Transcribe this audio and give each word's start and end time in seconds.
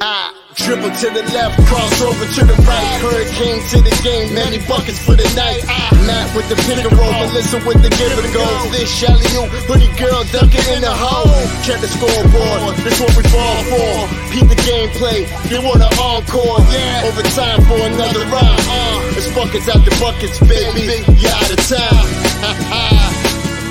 Ah, 0.00 0.32
dribble 0.56 0.88
to 0.88 1.12
the 1.12 1.20
left, 1.36 1.60
cross 1.68 2.00
over 2.00 2.24
to 2.24 2.42
the 2.48 2.56
right. 2.64 2.96
Hurricane 3.04 3.60
to 3.68 3.84
the 3.84 3.92
game, 4.00 4.32
many 4.32 4.56
buckets 4.64 4.96
for 4.96 5.12
the 5.12 5.28
night. 5.36 5.60
Ah, 5.68 5.92
Matt 6.08 6.32
with 6.32 6.48
the 6.48 6.56
pick 6.64 6.80
and 6.80 6.88
roll, 6.96 7.12
Melissa 7.12 7.60
with 7.68 7.76
the 7.84 7.92
give 8.00 8.16
and 8.16 8.32
go. 8.32 8.40
This 8.72 8.88
Shelly 8.88 9.20
you, 9.36 9.44
pretty 9.68 9.92
girl 10.00 10.24
dunking 10.32 10.64
in 10.72 10.80
the 10.80 10.88
hole. 10.88 11.28
Check 11.60 11.84
the 11.84 11.92
scoreboard, 11.92 12.72
this 12.80 12.96
what 13.04 13.12
we 13.12 13.24
fall 13.28 13.60
for. 13.68 13.92
Peep 14.32 14.48
the 14.48 14.56
gameplay, 14.64 15.28
they 15.52 15.60
want 15.60 15.84
an 15.84 15.92
encore. 16.00 16.64
Yeah, 16.72 17.04
overtime 17.04 17.60
for 17.68 17.76
another 17.76 18.24
round. 18.32 18.64
Uh, 18.64 19.12
it's 19.20 19.28
buckets 19.36 19.68
out 19.68 19.84
the 19.84 19.92
buckets, 20.00 20.40
baby. 20.40 21.04
You 21.20 21.28
out 21.28 21.52
of 21.52 21.60
time. 21.68 22.08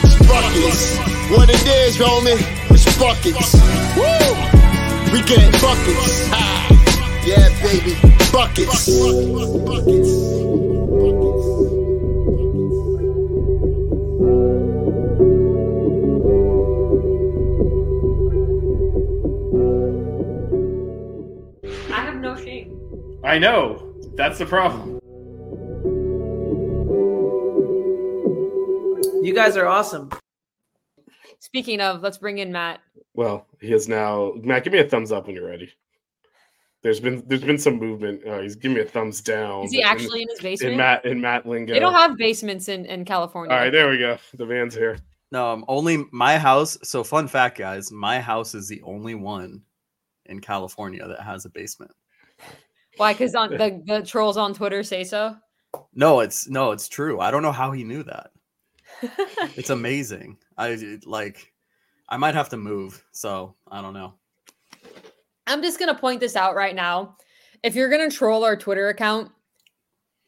It's 0.06 0.22
buckets. 0.30 1.02
What 1.34 1.50
it 1.50 1.66
is, 1.66 1.98
homie, 1.98 2.38
it's 2.70 2.86
buckets. 3.02 3.58
Woo! 3.98 4.59
We 5.12 5.24
get 5.24 5.52
buckets. 5.60 6.30
Ah, 6.32 6.68
yeah, 7.26 7.50
baby, 7.64 7.96
buckets. 8.32 8.88
I 21.92 22.02
have 22.02 22.18
no 22.18 22.36
shame. 22.36 22.80
I 23.24 23.40
know. 23.40 23.96
That's 24.16 24.38
the 24.38 24.46
problem. 24.46 25.00
You 29.24 29.34
guys 29.34 29.58
are 29.58 29.66
awesome. 29.66 30.12
Speaking 31.40 31.82
of, 31.82 32.02
let's 32.04 32.20
bring 32.20 32.38
in 32.38 32.52
Matt. 32.52 32.80
Well, 33.20 33.48
he 33.60 33.74
is 33.74 33.90
now. 33.90 34.32
Matt, 34.44 34.64
give 34.64 34.72
me 34.72 34.80
a 34.80 34.88
thumbs 34.88 35.12
up 35.12 35.28
when 35.28 35.36
you're 35.36 35.46
ready. 35.46 35.70
There's 36.84 37.02
been 37.02 37.22
there's 37.28 37.44
been 37.44 37.58
some 37.58 37.78
movement. 37.78 38.26
Uh, 38.26 38.40
he's 38.40 38.56
giving 38.56 38.76
me 38.76 38.82
a 38.82 38.86
thumbs 38.86 39.20
down. 39.20 39.66
Is 39.66 39.74
he 39.74 39.84
actually 39.84 40.22
in 40.22 40.30
his 40.30 40.40
basement? 40.40 40.72
in 40.72 40.78
Matt 40.78 41.04
in 41.04 41.20
Matt 41.20 41.46
lingo? 41.46 41.74
They 41.74 41.82
don't 41.82 41.92
have 41.92 42.16
basements 42.16 42.70
in, 42.70 42.86
in 42.86 43.04
California. 43.04 43.54
All 43.54 43.60
right, 43.60 43.72
there 43.72 43.90
we 43.90 43.98
go. 43.98 44.18
The 44.36 44.46
van's 44.46 44.74
here. 44.74 45.00
No, 45.34 45.50
um, 45.52 45.66
only 45.68 46.06
my 46.14 46.38
house. 46.38 46.78
So 46.84 47.04
fun 47.04 47.28
fact, 47.28 47.58
guys, 47.58 47.92
my 47.92 48.22
house 48.22 48.56
is 48.56 48.70
the 48.70 48.82
only 48.84 49.16
one 49.16 49.64
in 50.28 50.40
California 50.40 51.06
that 51.06 51.20
has 51.20 51.44
a 51.44 51.50
basement. 51.50 51.92
Why? 52.96 53.12
Because 53.12 53.36
on 53.36 53.50
the, 53.50 53.84
the 53.86 54.02
trolls 54.02 54.38
on 54.38 54.54
Twitter 54.54 54.82
say 54.82 55.04
so. 55.04 55.36
No, 55.94 56.22
it's 56.22 56.48
no, 56.48 56.72
it's 56.72 56.88
true. 56.88 57.20
I 57.20 57.32
don't 57.32 57.44
know 57.44 57.52
how 57.52 57.74
he 57.74 57.84
knew 57.84 58.04
that. 58.04 58.32
It's 59.58 59.72
amazing. 59.72 60.38
I 60.58 60.70
it- 60.70 61.06
like. 61.06 61.52
I 62.10 62.18
might 62.18 62.36
have 62.36 62.50
to 62.50 62.58
move, 62.58 63.04
so 63.12 63.56
I 63.72 63.82
don't 63.82 63.94
know. 63.94 64.16
I'm 65.48 65.62
just 65.62 65.80
gonna 65.80 65.96
point 65.96 66.20
this 66.20 66.36
out 66.36 66.56
right 66.56 66.76
now. 66.76 67.18
If 67.64 67.76
you're 67.76 67.90
gonna 67.90 68.10
troll 68.10 68.44
our 68.44 68.56
Twitter 68.58 68.90
account, 68.90 69.32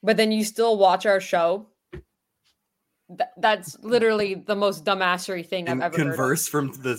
but 0.03 0.17
then 0.17 0.31
you 0.31 0.43
still 0.43 0.77
watch 0.77 1.05
our 1.05 1.19
show, 1.19 1.67
th- 1.93 3.29
that's 3.37 3.77
literally 3.81 4.35
the 4.35 4.55
most 4.55 4.83
dumbassery 4.85 5.45
thing 5.47 5.67
I've 5.67 5.73
And 5.73 5.83
ever 5.83 5.97
heard. 5.97 6.07
converse 6.07 6.47
from 6.47 6.71
the 6.71 6.97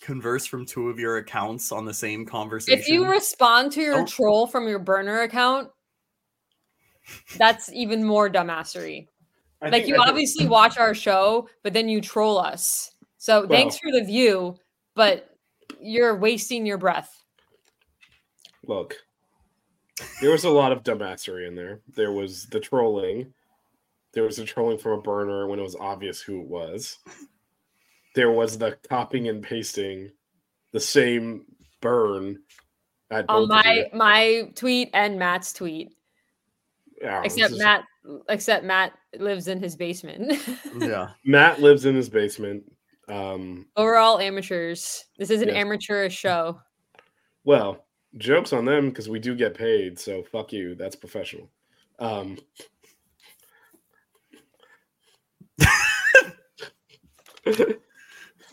converse 0.00 0.46
from 0.46 0.64
two 0.66 0.88
of 0.88 0.98
your 0.98 1.16
accounts 1.18 1.70
on 1.72 1.84
the 1.84 1.94
same 1.94 2.24
conversation. 2.26 2.78
If 2.78 2.88
you 2.88 3.06
respond 3.08 3.72
to 3.72 3.80
your 3.82 3.94
Don't- 3.96 4.08
troll 4.08 4.46
from 4.46 4.66
your 4.68 4.78
burner 4.80 5.22
account, 5.22 5.70
that's 7.36 7.72
even 7.72 8.04
more 8.04 8.28
dumbassery. 8.30 9.08
I 9.62 9.66
like 9.66 9.72
think- 9.72 9.88
you 9.88 9.94
I 9.94 9.98
think- 9.98 10.08
obviously 10.08 10.46
watch 10.48 10.78
our 10.78 10.94
show, 10.94 11.48
but 11.62 11.72
then 11.72 11.88
you 11.88 12.00
troll 12.00 12.38
us. 12.38 12.90
So 13.20 13.46
thanks 13.46 13.78
for 13.78 13.92
the 13.92 14.02
view, 14.02 14.56
but 14.94 15.36
you're 15.78 16.16
wasting 16.16 16.64
your 16.64 16.78
breath. 16.78 17.22
Look, 18.66 18.96
there 20.22 20.30
was 20.30 20.44
a 20.44 20.50
lot 20.50 20.72
of 20.72 20.82
dumbassery 20.82 21.46
in 21.46 21.54
there. 21.54 21.80
There 21.94 22.12
was 22.12 22.46
the 22.46 22.58
trolling. 22.60 23.34
There 24.14 24.22
was 24.22 24.38
the 24.38 24.46
trolling 24.46 24.78
from 24.78 24.92
a 24.92 25.02
burner 25.02 25.46
when 25.46 25.58
it 25.58 25.62
was 25.62 25.76
obvious 25.76 26.22
who 26.22 26.40
it 26.40 26.48
was. 26.48 26.96
There 28.14 28.30
was 28.30 28.56
the 28.56 28.78
copying 28.88 29.28
and 29.28 29.42
pasting 29.42 30.10
the 30.72 30.80
same 30.80 31.44
burn 31.82 32.38
at 33.10 33.26
On 33.28 33.42
both 33.42 33.50
my 33.50 33.72
you. 33.92 33.98
my 33.98 34.50
tweet 34.54 34.88
and 34.94 35.18
Matt's 35.18 35.52
tweet. 35.52 35.92
Yeah, 37.02 37.20
this 37.22 37.34
Except 37.34 37.52
is- 37.52 37.58
Matt 37.58 37.84
except 38.30 38.64
Matt 38.64 38.94
lives 39.18 39.46
in 39.46 39.62
his 39.62 39.76
basement. 39.76 40.40
yeah. 40.78 41.10
Matt 41.26 41.60
lives 41.60 41.84
in 41.84 41.94
his 41.94 42.08
basement. 42.08 42.64
Um, 43.10 43.66
But 43.74 43.84
we're 43.84 43.96
all 43.96 44.18
amateurs. 44.20 45.04
This 45.18 45.30
is 45.30 45.42
an 45.42 45.48
Yes. 45.48 45.56
amateurish 45.56 46.14
show. 46.16 46.60
well, 47.44 47.84
jokes 48.18 48.52
on 48.52 48.64
them 48.64 48.88
because 48.90 49.08
we 49.08 49.18
do 49.18 49.34
get 49.34 49.54
paid. 49.54 49.98
So 49.98 50.22
fuck 50.22 50.52
you. 50.52 50.74
That's 50.74 50.96
professional. 50.96 51.48
Um, 51.98 52.38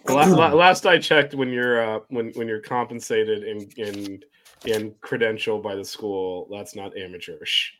la- 0.07 0.25
la- 0.25 0.53
last 0.53 0.85
I 0.85 0.97
checked, 0.97 1.34
when 1.35 1.50
you're 1.50 1.81
uh, 1.81 2.00
when 2.09 2.31
when 2.34 2.47
you're 2.47 2.62
compensated 2.62 3.44
in 3.44 3.69
in 3.78 4.23
in 4.66 4.96
credential 5.01 5.59
by 5.59 5.75
the 5.75 5.85
school, 5.85 6.47
that's 6.51 6.75
not 6.75 6.97
amateurish. 6.97 7.78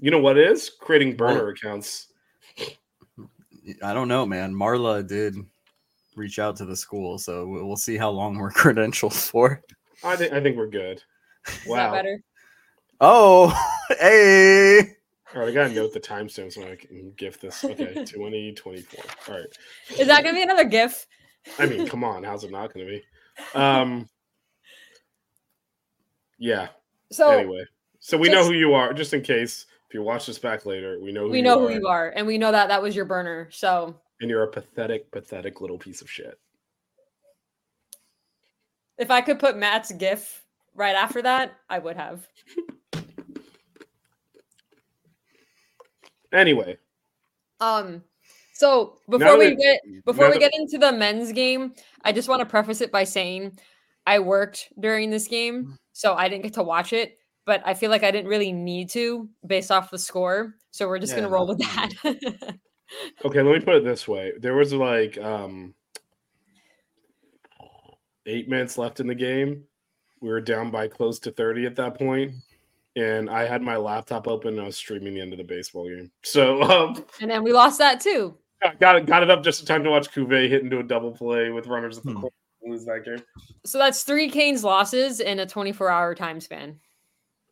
You 0.00 0.10
know 0.10 0.20
what 0.20 0.38
is 0.38 0.70
creating 0.70 1.16
burner 1.16 1.48
accounts. 1.48 2.08
I 3.82 3.92
don't 3.92 4.08
know, 4.08 4.24
man. 4.24 4.54
Marla 4.54 5.06
did 5.06 5.36
reach 6.18 6.38
out 6.38 6.56
to 6.56 6.64
the 6.64 6.76
school, 6.76 7.16
so 7.18 7.46
we- 7.46 7.62
we'll 7.62 7.76
see 7.76 7.96
how 7.96 8.10
long 8.10 8.36
we're 8.36 8.50
credentialed 8.52 9.14
for. 9.14 9.62
I 10.04 10.16
think 10.16 10.32
I 10.32 10.40
think 10.42 10.56
we're 10.56 10.66
good. 10.68 11.02
Is 11.46 11.54
that 11.64 11.66
Wow. 11.66 11.92
better? 11.92 12.20
Oh, 13.00 13.48
hey. 14.00 14.96
All 15.34 15.40
right, 15.40 15.48
I 15.48 15.52
gotta 15.52 15.74
note 15.74 15.92
the 15.92 16.00
timestamp 16.00 16.52
so 16.52 16.62
I 16.62 16.76
can 16.76 17.12
gift 17.16 17.40
this. 17.40 17.64
Okay, 17.64 17.94
2024. 18.06 19.04
All 19.28 19.40
right. 19.40 19.46
Is 19.98 20.06
that 20.08 20.22
gonna 20.24 20.34
be 20.36 20.42
another 20.42 20.64
GIF? 20.64 21.06
I 21.58 21.66
mean, 21.66 21.86
come 21.86 22.04
on, 22.04 22.22
how's 22.24 22.44
it 22.44 22.50
not 22.50 22.72
gonna 22.74 22.86
be? 22.86 23.02
Um 23.54 24.08
yeah. 26.38 26.68
So 27.10 27.30
anyway. 27.30 27.64
So 28.00 28.16
we 28.16 28.28
know 28.28 28.44
who 28.44 28.52
you 28.52 28.74
are, 28.74 28.92
just 28.92 29.12
in 29.12 29.22
case 29.22 29.66
if 29.88 29.94
you 29.94 30.02
watch 30.02 30.26
this 30.26 30.38
back 30.38 30.66
later, 30.66 30.98
we 31.00 31.12
know 31.12 31.24
who 31.24 31.30
we 31.30 31.38
you 31.38 31.42
know 31.42 31.58
are, 31.58 31.68
who 31.68 31.74
you 31.74 31.86
are, 31.88 32.10
and 32.10 32.26
we 32.26 32.38
know 32.38 32.52
that 32.52 32.68
that 32.68 32.80
was 32.82 32.94
your 32.94 33.04
burner. 33.04 33.48
So 33.50 33.96
and 34.20 34.28
you're 34.30 34.42
a 34.42 34.48
pathetic, 34.48 35.10
pathetic 35.10 35.60
little 35.60 35.78
piece 35.78 36.02
of 36.02 36.10
shit. 36.10 36.38
if 38.98 39.10
I 39.12 39.20
could 39.20 39.38
put 39.38 39.56
Matt's 39.56 39.92
GIF 39.92 40.44
right 40.74 40.96
after 40.96 41.22
that, 41.22 41.52
I 41.70 41.78
would 41.78 41.96
have. 41.96 42.26
Anyway, 46.32 46.76
Um, 47.60 48.02
so 48.54 48.98
before 49.08 49.38
we 49.38 49.54
get 49.56 49.80
before 50.04 50.30
we 50.30 50.38
get 50.38 50.52
into 50.54 50.76
the 50.78 50.92
men's 50.92 51.32
game, 51.32 51.74
I 52.04 52.12
just 52.12 52.28
want 52.28 52.40
to 52.40 52.46
preface 52.46 52.80
it 52.82 52.92
by 52.92 53.04
saying 53.04 53.58
I 54.06 54.18
worked 54.18 54.68
during 54.78 55.10
this 55.10 55.26
game, 55.26 55.78
so 55.92 56.14
I 56.14 56.28
didn't 56.28 56.42
get 56.42 56.52
to 56.54 56.62
watch 56.62 56.92
it. 56.92 57.18
But 57.46 57.62
I 57.64 57.72
feel 57.72 57.90
like 57.90 58.02
I 58.02 58.10
didn't 58.10 58.28
really 58.28 58.52
need 58.52 58.90
to 58.90 59.28
based 59.46 59.70
off 59.70 59.90
the 59.90 59.98
score, 59.98 60.54
so 60.70 60.86
we're 60.86 60.98
just 60.98 61.12
Yeah, 61.14 61.22
gonna 61.22 61.32
roll 61.32 61.46
with 61.46 61.58
that. 61.60 62.58
okay, 63.24 63.42
let 63.42 63.58
me 63.58 63.60
put 63.64 63.76
it 63.76 63.84
this 63.84 64.06
way. 64.08 64.32
There 64.38 64.54
was 64.54 64.72
like 64.72 65.18
um 65.18 65.74
eight 68.26 68.48
minutes 68.48 68.78
left 68.78 69.00
in 69.00 69.06
the 69.06 69.14
game. 69.14 69.64
We 70.20 70.28
were 70.28 70.40
down 70.40 70.70
by 70.70 70.88
close 70.88 71.18
to 71.20 71.30
30 71.30 71.66
at 71.66 71.76
that 71.76 71.98
and 72.96 73.30
I 73.30 73.46
had 73.46 73.62
my 73.62 73.76
laptop 73.76 74.26
open 74.26 74.54
and 74.54 74.60
I 74.62 74.64
was 74.66 74.76
streaming 74.76 75.14
the 75.14 75.20
end 75.20 75.32
of 75.32 75.38
the 75.38 75.44
baseball 75.44 75.88
game. 75.88 76.10
So 76.24 76.62
um, 76.62 77.04
And 77.20 77.30
then 77.30 77.42
we 77.42 77.52
lost 77.52 77.78
that 77.78 78.00
too. 78.00 78.36
got 78.80 78.96
it 78.96 79.06
got 79.06 79.22
it 79.22 79.30
up 79.30 79.42
just 79.44 79.60
in 79.60 79.66
time 79.66 79.84
to 79.84 79.90
watch 79.90 80.10
Cuvée 80.10 80.48
hit 80.48 80.62
into 80.62 80.80
a 80.80 80.82
double 80.82 81.12
play 81.12 81.50
with 81.50 81.66
runners 81.66 81.96
at 81.98 82.04
the 82.04 82.10
Hmm. 82.10 82.20
corner 82.20 82.34
lose 82.62 82.84
that 82.84 83.04
game. 83.04 83.22
So 83.64 83.78
that's 83.78 84.02
three 84.02 84.28
Canes 84.28 84.64
losses 84.64 85.20
in 85.20 85.38
a 85.38 85.46
24 85.46 85.88
hour 85.88 86.14
time 86.14 86.40
span. 86.40 86.78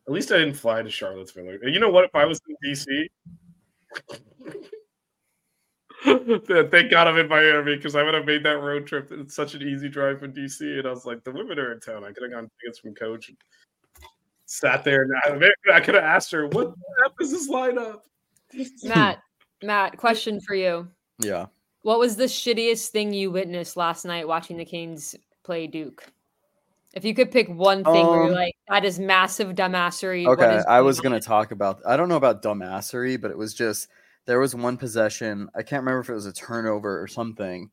At 0.07 0.13
least 0.13 0.31
I 0.31 0.37
didn't 0.37 0.53
fly 0.55 0.81
to 0.81 0.89
Charlottesville. 0.89 1.57
You 1.63 1.79
know 1.79 1.89
what? 1.89 2.05
If 2.05 2.15
I 2.15 2.25
was 2.25 2.39
in 2.47 2.55
DC, 2.71 3.07
thank 6.03 6.91
God 6.91 7.07
I'm 7.07 7.17
in 7.17 7.27
Miami 7.27 7.75
because 7.75 7.95
I 7.95 8.03
would 8.03 8.13
have 8.13 8.25
made 8.25 8.43
that 8.43 8.61
road 8.61 8.85
trip. 8.85 9.09
It's 9.11 9.35
such 9.35 9.55
an 9.55 9.61
easy 9.61 9.89
drive 9.89 10.19
from 10.19 10.33
DC, 10.33 10.61
and 10.61 10.87
I 10.87 10.91
was 10.91 11.05
like, 11.05 11.23
the 11.23 11.31
women 11.31 11.57
are 11.59 11.71
in 11.73 11.79
town. 11.79 12.03
I 12.03 12.11
could 12.11 12.23
have 12.23 12.31
gone 12.31 12.49
tickets 12.61 12.79
from 12.79 12.93
Coach. 12.93 13.29
And 13.29 13.37
sat 14.45 14.83
there, 14.83 15.03
and 15.03 15.13
I, 15.43 15.75
I 15.75 15.79
could 15.79 15.95
have 15.95 16.03
asked 16.03 16.31
her, 16.31 16.47
"What 16.47 16.73
the 16.75 17.03
heck 17.03 17.13
is 17.19 17.31
this 17.31 17.49
lineup?" 17.49 18.01
Matt, 18.83 19.19
Matt, 19.63 19.97
question 19.97 20.39
for 20.41 20.55
you. 20.55 20.87
Yeah. 21.19 21.47
What 21.83 21.99
was 21.99 22.15
the 22.15 22.25
shittiest 22.25 22.89
thing 22.89 23.13
you 23.13 23.31
witnessed 23.31 23.77
last 23.77 24.05
night 24.05 24.27
watching 24.27 24.57
the 24.57 24.65
Canes 24.65 25.15
play 25.43 25.67
Duke? 25.67 26.05
If 26.93 27.05
you 27.05 27.13
could 27.13 27.31
pick 27.31 27.47
one 27.47 27.83
thing 27.83 28.07
where 28.07 28.23
you're 28.23 28.27
Um, 28.27 28.31
like, 28.33 28.55
that 28.69 28.83
is 28.83 28.99
massive 28.99 29.49
dumbassery. 29.55 30.25
Okay, 30.27 30.57
is 30.57 30.65
I 30.67 30.81
was 30.81 30.99
gonna 30.99 31.19
talk 31.19 31.51
about. 31.51 31.81
I 31.85 31.97
don't 31.97 32.09
know 32.09 32.15
about 32.15 32.41
dumbassery, 32.41 33.19
but 33.21 33.31
it 33.31 33.37
was 33.37 33.53
just 33.53 33.89
there 34.27 34.39
was 34.39 34.53
one 34.53 34.77
possession. 34.77 35.49
I 35.55 35.63
can't 35.63 35.81
remember 35.81 36.01
if 36.01 36.09
it 36.09 36.13
was 36.13 36.25
a 36.25 36.33
turnover 36.33 37.01
or 37.01 37.07
something. 37.07 37.71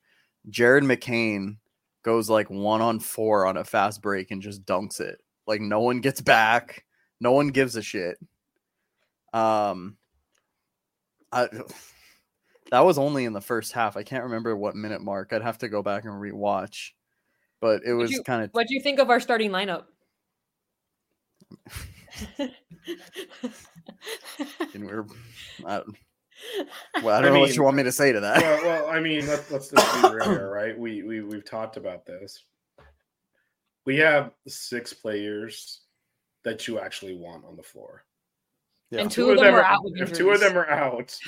Jared 0.49 0.85
McCain 0.85 1.57
goes 2.05 2.31
like 2.31 2.49
one 2.49 2.81
on 2.81 3.01
four 3.01 3.45
on 3.45 3.57
a 3.57 3.65
fast 3.65 4.01
break 4.01 4.31
and 4.31 4.41
just 4.41 4.65
dunks 4.65 5.01
it. 5.01 5.19
Like 5.47 5.61
no 5.61 5.81
one 5.81 6.01
gets 6.01 6.21
back. 6.21 6.85
No 7.21 7.33
one 7.33 7.49
gives 7.49 7.77
a 7.77 7.83
shit. 7.83 8.19
Um, 9.33 9.97
I 11.33 11.49
that 12.71 12.85
was 12.85 12.99
only 12.99 13.25
in 13.25 13.33
the 13.33 13.41
first 13.41 13.73
half. 13.73 13.97
I 13.97 14.05
can't 14.05 14.25
remember 14.25 14.57
what 14.57 14.77
minute 14.77 15.03
mark. 15.03 15.33
I'd 15.33 15.43
have 15.43 15.59
to 15.59 15.69
go 15.69 15.83
back 15.83 16.05
and 16.05 16.15
rewatch. 16.15 16.91
But 17.61 17.83
it 17.85 17.95
was 17.95 18.21
kind 18.25 18.45
of 18.45 18.51
What 18.53 18.69
do 18.69 18.75
you 18.75 18.81
think 18.81 19.01
of 19.01 19.11
our 19.11 19.21
starting 19.21 19.51
lineup? 19.51 19.85
and 22.39 22.53
we're 24.87 25.07
I, 25.67 25.83
well, 27.03 27.17
I 27.17 27.21
don't 27.21 27.33
know 27.35 27.41
what 27.41 27.55
you 27.55 27.63
want 27.63 27.77
me 27.77 27.83
to 27.83 27.93
say 27.93 28.13
to 28.13 28.21
that. 28.21 28.41
well, 28.43 28.63
well, 28.65 28.91
I 28.91 29.01
mean, 29.01 29.27
let's, 29.27 29.51
let's 29.51 29.69
just 29.69 30.03
be 30.03 30.09
real 30.09 30.25
here, 30.31 30.51
right? 30.55 30.79
We 30.79 31.03
we 31.03 31.21
we've 31.23 31.45
talked 31.45 31.77
about 31.77 32.07
this. 32.07 32.45
We 33.87 33.97
have 33.99 34.33
six 34.47 34.93
players 34.93 35.81
that 36.45 36.67
you 36.67 36.79
actually 36.79 37.17
want 37.17 37.45
on 37.45 37.57
the 37.57 37.63
floor. 37.63 38.05
Yeah. 38.91 39.01
And 39.01 39.11
two 39.11 39.31
of 39.31 39.39
them 39.39 39.55
are 39.55 39.63
out 39.63 39.83
with 39.83 40.01
if 40.01 40.13
two 40.13 40.31
of 40.31 40.41
them 40.41 40.57
are 40.57 40.69
out, 40.69 41.19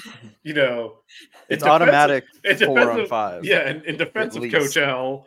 you 0.43 0.55
know, 0.55 0.99
It's 1.49 1.65
automatic 1.65 2.25
in 2.45 2.59
four 2.59 2.91
on 2.91 3.07
five. 3.07 3.45
Yeah, 3.45 3.69
in, 3.71 3.83
in 3.85 3.97
defense 3.97 4.37
of. 4.37 4.51
Coach 4.51 4.77
L, 4.77 5.27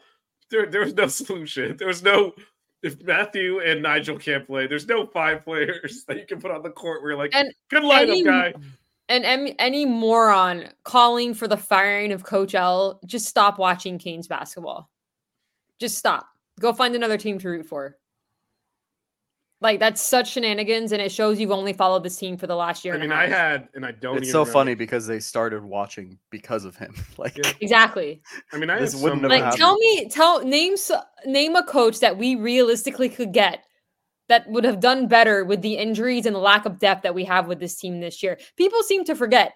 there 0.49 0.65
there 0.67 0.81
was 0.81 0.93
no 0.93 1.07
solution. 1.07 1.75
There 1.77 1.87
was 1.87 2.01
no 2.01 2.33
if 2.81 3.01
Matthew 3.03 3.59
and 3.59 3.83
Nijel 3.83 4.19
can't 4.19 4.45
play, 4.47 4.67
there's 4.67 4.87
no 4.87 5.05
five 5.05 5.43
players 5.43 6.05
that 6.07 6.17
you 6.17 6.25
can 6.25 6.39
put 6.39 6.51
on 6.51 6.63
the 6.63 6.69
court 6.69 7.01
where 7.01 7.11
you're 7.11 7.19
like, 7.19 7.35
And 7.35 7.53
good 7.69 7.83
lineup, 7.83 8.09
any- 8.09 8.23
guy. 8.23 8.53
And 9.09 9.25
any, 9.25 9.55
any 9.59 9.85
moron 9.85 10.69
calling 10.83 11.33
for 11.33 11.47
the 11.47 11.57
firing 11.57 12.11
of 12.13 12.23
Coach 12.23 12.55
L, 12.55 12.99
just 13.05 13.27
stop 13.27 13.57
watching 13.59 13.97
Canes 13.97 14.27
basketball. 14.27 14.89
Just 15.79 15.97
stop. 15.97 16.27
Go 16.59 16.71
find 16.73 16.95
another 16.95 17.17
team 17.17 17.39
to 17.39 17.49
root 17.49 17.65
for. 17.65 17.97
Like 19.61 19.81
that's 19.81 20.01
such 20.01 20.31
shenanigans, 20.31 20.93
and 20.93 21.01
it 21.01 21.11
shows 21.11 21.37
you've 21.37 21.51
only 21.51 21.73
followed 21.73 22.01
this 22.03 22.15
team 22.15 22.37
for 22.37 22.47
the 22.47 22.55
last 22.55 22.85
year. 22.85 22.93
I 22.93 22.97
and 22.97 23.09
mean, 23.09 23.11
a 23.11 23.15
I 23.15 23.21
half. 23.27 23.29
had, 23.31 23.69
and 23.73 23.85
I 23.85 23.91
don't. 23.91 24.15
It's 24.15 24.27
even 24.27 24.31
so 24.31 24.39
remember- 24.39 24.53
funny 24.53 24.73
because 24.75 25.05
they 25.05 25.19
started 25.19 25.63
watching 25.65 26.17
because 26.29 26.63
of 26.63 26.77
him. 26.77 26.95
Like 27.17 27.37
Yeah. 27.37 27.51
exactly. 27.59 28.21
I 28.53 28.57
mean, 28.57 28.69
I 28.69 28.79
This 28.79 28.95
wouldn't 28.95 29.21
some, 29.21 29.29
have 29.29 29.31
Like, 29.31 29.43
happened. 29.43 29.59
tell 29.59 29.75
me, 29.77 30.07
tell 30.07 30.45
name 30.45 30.75
name 31.25 31.57
a 31.57 31.63
coach 31.63 31.99
that 31.99 32.17
we 32.17 32.35
realistically 32.35 33.09
could 33.09 33.33
get 33.33 33.65
that 34.29 34.47
would 34.49 34.63
have 34.63 34.79
done 34.79 35.07
better 35.07 35.43
with 35.43 35.61
the 35.61 35.75
injuries 35.77 36.25
and 36.25 36.35
the 36.35 36.39
lack 36.39 36.65
of 36.65 36.79
depth 36.79 37.03
that 37.03 37.13
we 37.15 37.25
have 37.25 37.47
with 37.47 37.59
this 37.59 37.75
team 37.75 37.99
this 37.99 38.23
year. 38.23 38.39
People 38.55 38.81
seem 38.83 39.03
to 39.05 39.15
forget 39.15 39.53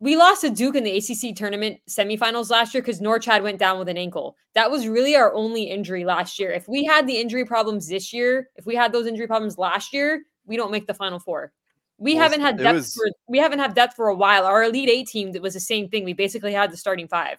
we 0.00 0.16
lost 0.16 0.42
to 0.42 0.50
Duke 0.50 0.76
in 0.76 0.84
the 0.84 0.96
ACC 0.96 1.34
tournament 1.34 1.80
semifinals 1.90 2.50
last 2.50 2.72
year 2.72 2.80
because 2.82 3.00
Norchad 3.00 3.42
went 3.42 3.58
down 3.58 3.80
with 3.80 3.88
an 3.88 3.96
ankle. 3.98 4.36
That 4.54 4.70
was 4.70 4.86
really 4.86 5.16
our 5.16 5.34
only 5.34 5.64
injury 5.64 6.04
last 6.04 6.38
year. 6.38 6.52
If 6.52 6.68
we 6.68 6.84
had 6.84 7.08
the 7.08 7.16
injury 7.16 7.44
problems 7.44 7.88
this 7.88 8.12
year, 8.12 8.48
if 8.54 8.64
we 8.64 8.76
had 8.76 8.92
those 8.92 9.06
injury 9.08 9.26
problems 9.26 9.58
last 9.58 9.92
year, 9.92 10.22
we 10.46 10.56
don't 10.56 10.70
make 10.70 10.86
the 10.86 10.94
final 10.94 11.18
four. 11.18 11.52
We 11.98 12.14
Well, 12.14 12.22
haven't 12.22 12.42
had 12.42 12.58
depth 12.58 12.74
was- 12.74 12.94
for 12.94 13.10
we 13.26 13.38
haven't 13.38 13.58
had 13.58 13.74
depth 13.74 13.96
for 13.96 14.06
a 14.06 14.14
while. 14.14 14.44
Our 14.46 14.62
elite 14.62 14.88
eight 14.88 15.08
team 15.08 15.32
that 15.32 15.42
was 15.42 15.54
the 15.54 15.60
same 15.60 15.88
thing. 15.88 16.04
We 16.04 16.12
basically 16.12 16.52
had 16.52 16.70
the 16.70 16.76
starting 16.76 17.08
five. 17.08 17.38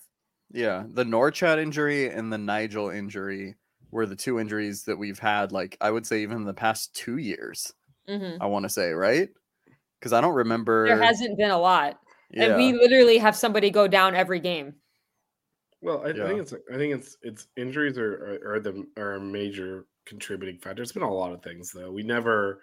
yeah, 0.52 0.84
the 0.92 1.06
Norchad 1.06 1.60
injury 1.60 2.10
and 2.10 2.34
the 2.34 2.38
Nijel 2.38 2.94
injury 2.94 3.56
were 3.92 4.06
the 4.06 4.16
two 4.16 4.40
injuries 4.40 4.84
that 4.86 4.98
we've 4.98 5.20
had. 5.20 5.52
Like 5.52 5.78
I 5.82 5.92
would 5.92 6.06
say, 6.06 6.22
even 6.22 6.38
in 6.38 6.46
the 6.46 6.54
past 6.54 6.94
two 6.96 7.18
years. 7.18 7.72
Mhm. 8.08 8.38
I 8.42 8.48
want 8.48 8.64
to 8.64 8.70
say 8.70 8.92
right 8.92 9.30
because 10.00 10.14
I 10.14 10.22
don't 10.22 10.34
remember. 10.36 10.88
There 10.88 11.02
hasn't 11.02 11.38
been 11.38 11.52
a 11.52 11.60
lot. 11.60 12.00
yeah, 12.32 12.46
And 12.46 12.56
we 12.58 12.74
literally 12.74 13.18
have 13.18 13.36
somebody 13.36 13.70
go 13.70 13.88
down 13.88 14.16
every 14.16 14.40
game. 14.40 14.76
Well, 15.82 16.02
I, 16.06 16.10
I 16.10 16.14
think 16.14 16.42
it's 16.42 16.54
I 16.54 16.76
think 16.78 16.94
it's 16.96 17.18
it's 17.22 17.48
injuries 17.56 17.98
are 17.98 18.40
are, 18.44 18.54
are 18.56 18.60
the 18.60 18.86
are 18.98 19.14
a 19.16 19.20
major 19.22 19.86
contributing 20.06 20.60
factor. 20.60 20.82
It's 20.82 20.92
been 20.92 21.04
a 21.04 21.14
lot 21.14 21.32
of 21.32 21.42
things 21.44 21.72
though. 21.72 21.92
We 21.92 22.04
never 22.04 22.62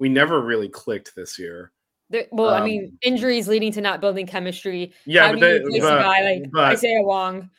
we 0.00 0.08
never 0.08 0.40
really 0.42 0.68
clicked 0.68 1.14
this 1.14 1.38
year. 1.38 1.72
There, 2.10 2.26
well, 2.30 2.50
I 2.50 2.58
Um, 2.58 2.64
mean, 2.64 2.98
injuries 3.02 3.48
leading 3.48 3.72
to 3.72 3.80
not 3.80 4.00
building 4.00 4.26
chemistry. 4.26 4.92
Yeah, 5.06 5.26
How 5.26 5.32
but 5.32 5.40
do 5.40 5.46
you 5.46 5.70
they- 5.72 5.80
but- 5.80 5.98
a 5.98 6.02
guy 6.02 6.22
like 6.22 6.50
but- 6.52 6.64
Isaiah 6.72 7.02
Wong? 7.02 7.50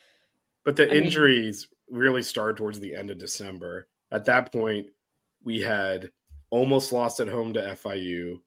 But 0.64 0.76
the 0.76 0.88
I 0.90 0.94
mean- 0.94 1.04
injuries 1.04 1.68
really 1.90 2.22
started 2.22 2.56
towards 2.56 2.80
the 2.80 2.94
end 2.94 3.10
of 3.10 3.18
December. 3.18 3.88
At 4.10 4.24
that 4.26 4.52
point, 4.52 4.86
we 5.42 5.60
had 5.60 6.10
almost 6.50 6.92
lost 6.92 7.20
at 7.20 7.28
home 7.28 7.52
to 7.54 7.60
FIU, 7.60 8.40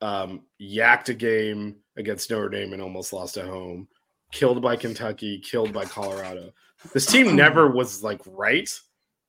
um, 0.00 0.42
yacked 0.60 1.08
a 1.08 1.14
game 1.14 1.76
against 1.96 2.30
Notre 2.30 2.48
Dame 2.48 2.72
and 2.72 2.82
almost 2.82 3.12
lost 3.12 3.36
at 3.36 3.46
home, 3.46 3.88
killed 4.32 4.62
by 4.62 4.76
Kentucky, 4.76 5.38
killed 5.38 5.72
by 5.72 5.84
Colorado. 5.84 6.52
This 6.92 7.06
team 7.06 7.34
never 7.36 7.68
was 7.68 8.02
like 8.02 8.20
right, 8.26 8.70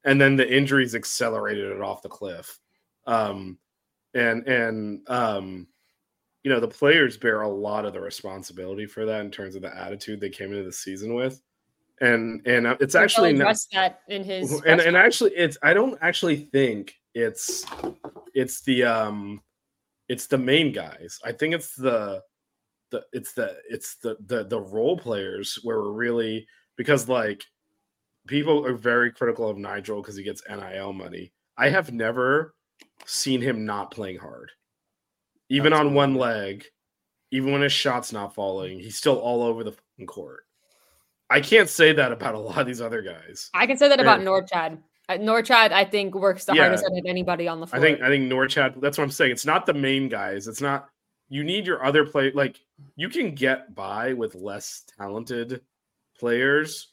and 0.03 0.19
then 0.19 0.35
the 0.35 0.51
injuries 0.51 0.95
accelerated 0.95 1.71
it 1.71 1.81
off 1.81 2.01
the 2.01 2.09
cliff. 2.09 2.59
Um, 3.05 3.57
and 4.13 4.47
and 4.47 5.09
um, 5.09 5.67
you 6.43 6.51
know 6.51 6.59
the 6.59 6.67
players 6.67 7.17
bear 7.17 7.41
a 7.41 7.49
lot 7.49 7.85
of 7.85 7.93
the 7.93 8.01
responsibility 8.01 8.85
for 8.85 9.05
that 9.05 9.21
in 9.21 9.31
terms 9.31 9.55
of 9.55 9.61
the 9.61 9.75
attitude 9.75 10.19
they 10.19 10.29
came 10.29 10.51
into 10.51 10.63
the 10.63 10.71
season 10.71 11.13
with 11.13 11.41
and 12.01 12.45
and 12.45 12.67
uh, 12.67 12.77
it's 12.79 12.93
Coach 12.93 13.17
L 13.17 13.25
actually 13.25 13.33
not 13.33 13.57
that 13.73 14.01
in 14.07 14.23
his 14.23 14.51
and, 14.51 14.61
press 14.63 14.85
and 14.85 14.95
actually 14.95 15.31
it's 15.31 15.57
i 15.63 15.73
don't 15.73 15.97
actually 16.01 16.37
think 16.37 16.95
it's 17.13 17.65
it's 18.33 18.61
the 18.61 18.83
um 18.83 19.41
it's 20.07 20.25
the 20.25 20.37
main 20.37 20.71
guys. 20.71 21.19
I 21.23 21.31
think 21.31 21.53
it's 21.53 21.75
the 21.75 22.21
the 22.91 23.03
it's 23.13 23.33
the 23.33 23.57
it's 23.69 23.97
the 23.97 24.17
the 24.25 24.43
the 24.43 24.59
role 24.59 24.97
players 24.97 25.59
where 25.63 25.77
we're 25.79 25.91
really 25.91 26.47
because 26.75 27.07
like 27.07 27.43
people 28.27 28.65
are 28.65 28.73
very 28.73 29.11
critical 29.11 29.49
of 29.49 29.57
nigel 29.57 30.01
because 30.01 30.15
he 30.15 30.23
gets 30.23 30.41
nil 30.49 30.93
money. 30.93 31.31
I 31.57 31.69
have 31.69 31.93
never 31.93 32.55
seen 33.05 33.41
him 33.41 33.65
not 33.65 33.91
playing 33.91 34.17
hard. 34.17 34.51
Even 35.49 35.73
on 35.73 35.93
one 35.93 36.15
leg 36.15 36.65
even 37.31 37.51
when 37.51 37.61
his 37.61 37.71
shot's 37.71 38.11
not 38.11 38.33
falling 38.33 38.79
he's 38.79 38.95
still 38.95 39.17
all 39.17 39.43
over 39.43 39.63
the 39.63 39.75
court 40.07 40.45
i 41.29 41.39
can't 41.39 41.69
say 41.69 41.91
that 41.93 42.11
about 42.11 42.35
a 42.35 42.39
lot 42.39 42.57
of 42.59 42.67
these 42.67 42.81
other 42.81 43.01
guys 43.01 43.49
I 43.53 43.65
can 43.67 43.77
say 43.77 43.87
that 43.89 43.99
about 43.99 44.19
and- 44.19 44.27
Norchad. 44.27 44.77
Uh, 45.07 45.13
Norchad, 45.13 45.71
I 45.71 45.85
think, 45.85 46.13
works 46.13 46.45
the 46.45 46.53
Yeah. 46.53 46.61
hardest 46.65 46.85
out 46.85 46.91
of 46.95 47.03
anybody 47.07 47.47
on 47.47 47.59
the 47.59 47.65
floor. 47.65 47.79
I 47.79 47.83
think 47.83 48.01
I 48.01 48.09
think 48.09 48.31
Norchad. 48.31 48.79
That's 48.79 48.95
what 48.95 49.03
I'm 49.05 49.09
saying. 49.09 49.31
It's 49.31 49.45
not 49.45 49.65
the 49.65 49.73
main 49.73 50.07
guys. 50.07 50.47
It's 50.47 50.61
not. 50.61 50.87
You 51.29 51.43
need 51.43 51.65
your 51.65 51.83
other 51.83 52.05
play. 52.05 52.31
Like 52.31 52.59
you 52.95 53.09
can 53.09 53.33
get 53.33 53.73
by 53.73 54.13
with 54.13 54.35
less 54.35 54.83
talented 54.99 55.61
players. 56.19 56.89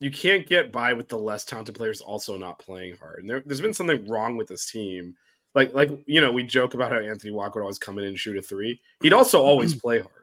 You 0.00 0.10
can't 0.10 0.46
get 0.48 0.72
by 0.72 0.94
with 0.94 1.08
the 1.08 1.18
less 1.18 1.44
talented 1.44 1.74
players 1.76 2.00
also 2.00 2.36
not 2.36 2.58
playing 2.58 2.96
hard. 2.96 3.20
And 3.20 3.30
there, 3.30 3.42
there's 3.46 3.60
been 3.60 3.74
something 3.74 4.04
wrong 4.08 4.36
with 4.36 4.48
this 4.48 4.68
team. 4.70 5.14
Like 5.54 5.72
like 5.74 5.90
you 6.06 6.20
know 6.20 6.32
we 6.32 6.42
joke 6.42 6.74
about 6.74 6.90
how 6.90 6.98
Anthony 6.98 7.32
Walker 7.32 7.60
would 7.60 7.64
always 7.64 7.78
come 7.78 7.98
in 7.98 8.04
and 8.04 8.18
shoot 8.18 8.36
a 8.36 8.42
three. 8.42 8.80
He'd 9.02 9.12
also 9.12 9.40
always 9.42 9.74
play 9.80 9.98
hard. 10.00 10.19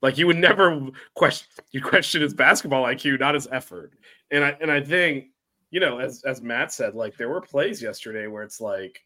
Like 0.00 0.16
you 0.16 0.26
would 0.26 0.36
never 0.36 0.88
question 1.14 1.48
you 1.72 1.82
question 1.82 2.22
his 2.22 2.34
basketball 2.34 2.84
IQ, 2.84 3.18
not 3.18 3.34
his 3.34 3.48
effort. 3.50 3.92
And 4.30 4.44
I 4.44 4.56
and 4.60 4.70
I 4.70 4.80
think 4.80 5.26
you 5.70 5.80
know, 5.80 5.98
as 5.98 6.22
as 6.24 6.40
Matt 6.40 6.72
said, 6.72 6.94
like 6.94 7.16
there 7.16 7.28
were 7.28 7.40
plays 7.40 7.82
yesterday 7.82 8.26
where 8.26 8.42
it's 8.42 8.60
like 8.60 9.04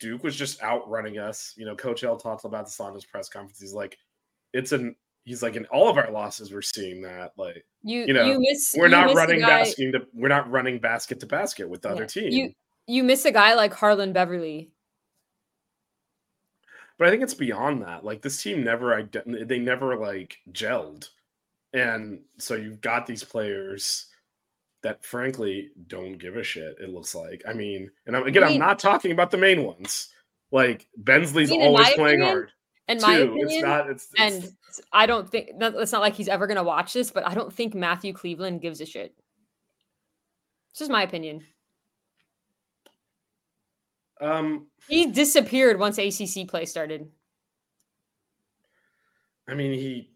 Duke 0.00 0.24
was 0.24 0.34
just 0.36 0.62
outrunning 0.62 1.18
us. 1.18 1.54
You 1.56 1.64
know, 1.64 1.76
Coach 1.76 2.02
L 2.02 2.16
talked 2.16 2.44
about 2.44 2.66
this 2.66 2.80
on 2.80 2.94
his 2.94 3.04
press 3.04 3.28
conference. 3.28 3.60
He's 3.60 3.72
like, 3.74 3.96
it's 4.52 4.72
an 4.72 4.96
he's 5.24 5.42
like 5.42 5.54
in 5.54 5.64
all 5.66 5.88
of 5.88 5.96
our 5.96 6.10
losses, 6.10 6.52
we're 6.52 6.62
seeing 6.62 7.00
that. 7.02 7.32
Like 7.36 7.64
you 7.84 8.04
you 8.06 8.12
know, 8.12 8.26
you 8.26 8.40
miss 8.40 8.74
we're 8.76 8.86
you 8.86 8.90
not 8.90 9.14
running 9.14 9.40
basket 9.40 9.92
to 9.92 10.06
we're 10.12 10.28
not 10.28 10.50
running 10.50 10.80
basket 10.80 11.20
to 11.20 11.26
basket 11.26 11.68
with 11.68 11.82
the 11.82 11.90
other 11.90 12.02
Yeah. 12.02 12.06
team. 12.08 12.32
You 12.32 12.52
you 12.88 13.04
miss 13.04 13.24
a 13.24 13.30
guy 13.30 13.54
like 13.54 13.72
Harlan 13.72 14.12
Beverly. 14.12 14.71
But 17.02 17.08
I 17.08 17.10
think 17.10 17.24
it's 17.24 17.34
beyond 17.34 17.82
that. 17.82 18.04
Like 18.04 18.22
this 18.22 18.40
team 18.40 18.62
never 18.62 19.08
they 19.26 19.58
never 19.58 19.96
like 19.96 20.36
gelled. 20.52 21.08
And 21.72 22.20
so 22.38 22.54
you've 22.54 22.80
got 22.80 23.08
these 23.08 23.24
players 23.24 24.06
that 24.84 25.04
frankly 25.04 25.70
don't 25.88 26.16
give 26.16 26.36
a 26.36 26.44
shit, 26.44 26.76
it 26.80 26.90
looks 26.90 27.12
like. 27.12 27.42
I 27.48 27.54
mean, 27.54 27.90
and 28.06 28.16
I'm, 28.16 28.24
again, 28.28 28.44
I 28.44 28.52
am 28.52 28.60
not 28.60 28.78
talking 28.78 29.10
about 29.10 29.32
the 29.32 29.36
main 29.36 29.64
ones. 29.64 30.10
Like 30.52 30.86
Bensley's 30.96 31.50
I 31.50 31.56
mean, 31.56 31.62
always 31.62 31.90
playing 31.90 32.20
opinion, 32.20 32.28
hard. 32.28 32.50
In 32.86 33.00
my 33.00 33.16
too. 33.16 33.22
opinion, 33.24 33.48
it's 33.48 33.62
not, 33.64 33.90
it's, 33.90 34.08
it's, 34.14 34.20
and 34.20 34.52
I 34.92 35.06
don't 35.06 35.28
think 35.28 35.50
it's 35.60 35.90
not 35.90 36.02
like 36.02 36.14
he's 36.14 36.28
ever 36.28 36.46
going 36.46 36.56
to 36.56 36.62
watch 36.62 36.92
this, 36.92 37.10
but 37.10 37.26
I 37.26 37.34
don't 37.34 37.52
think 37.52 37.74
Matthew 37.74 38.12
Cleveland 38.12 38.60
gives 38.60 38.80
a 38.80 38.86
shit. 38.86 39.12
It's 40.70 40.78
just 40.78 40.90
my 40.92 41.02
opinion. 41.02 41.42
Um, 44.22 44.68
he 44.88 45.06
disappeared 45.06 45.78
once 45.78 45.98
ACC 45.98 46.46
play 46.46 46.64
started. 46.64 47.08
I 49.48 49.54
mean, 49.54 49.72
he 49.72 50.10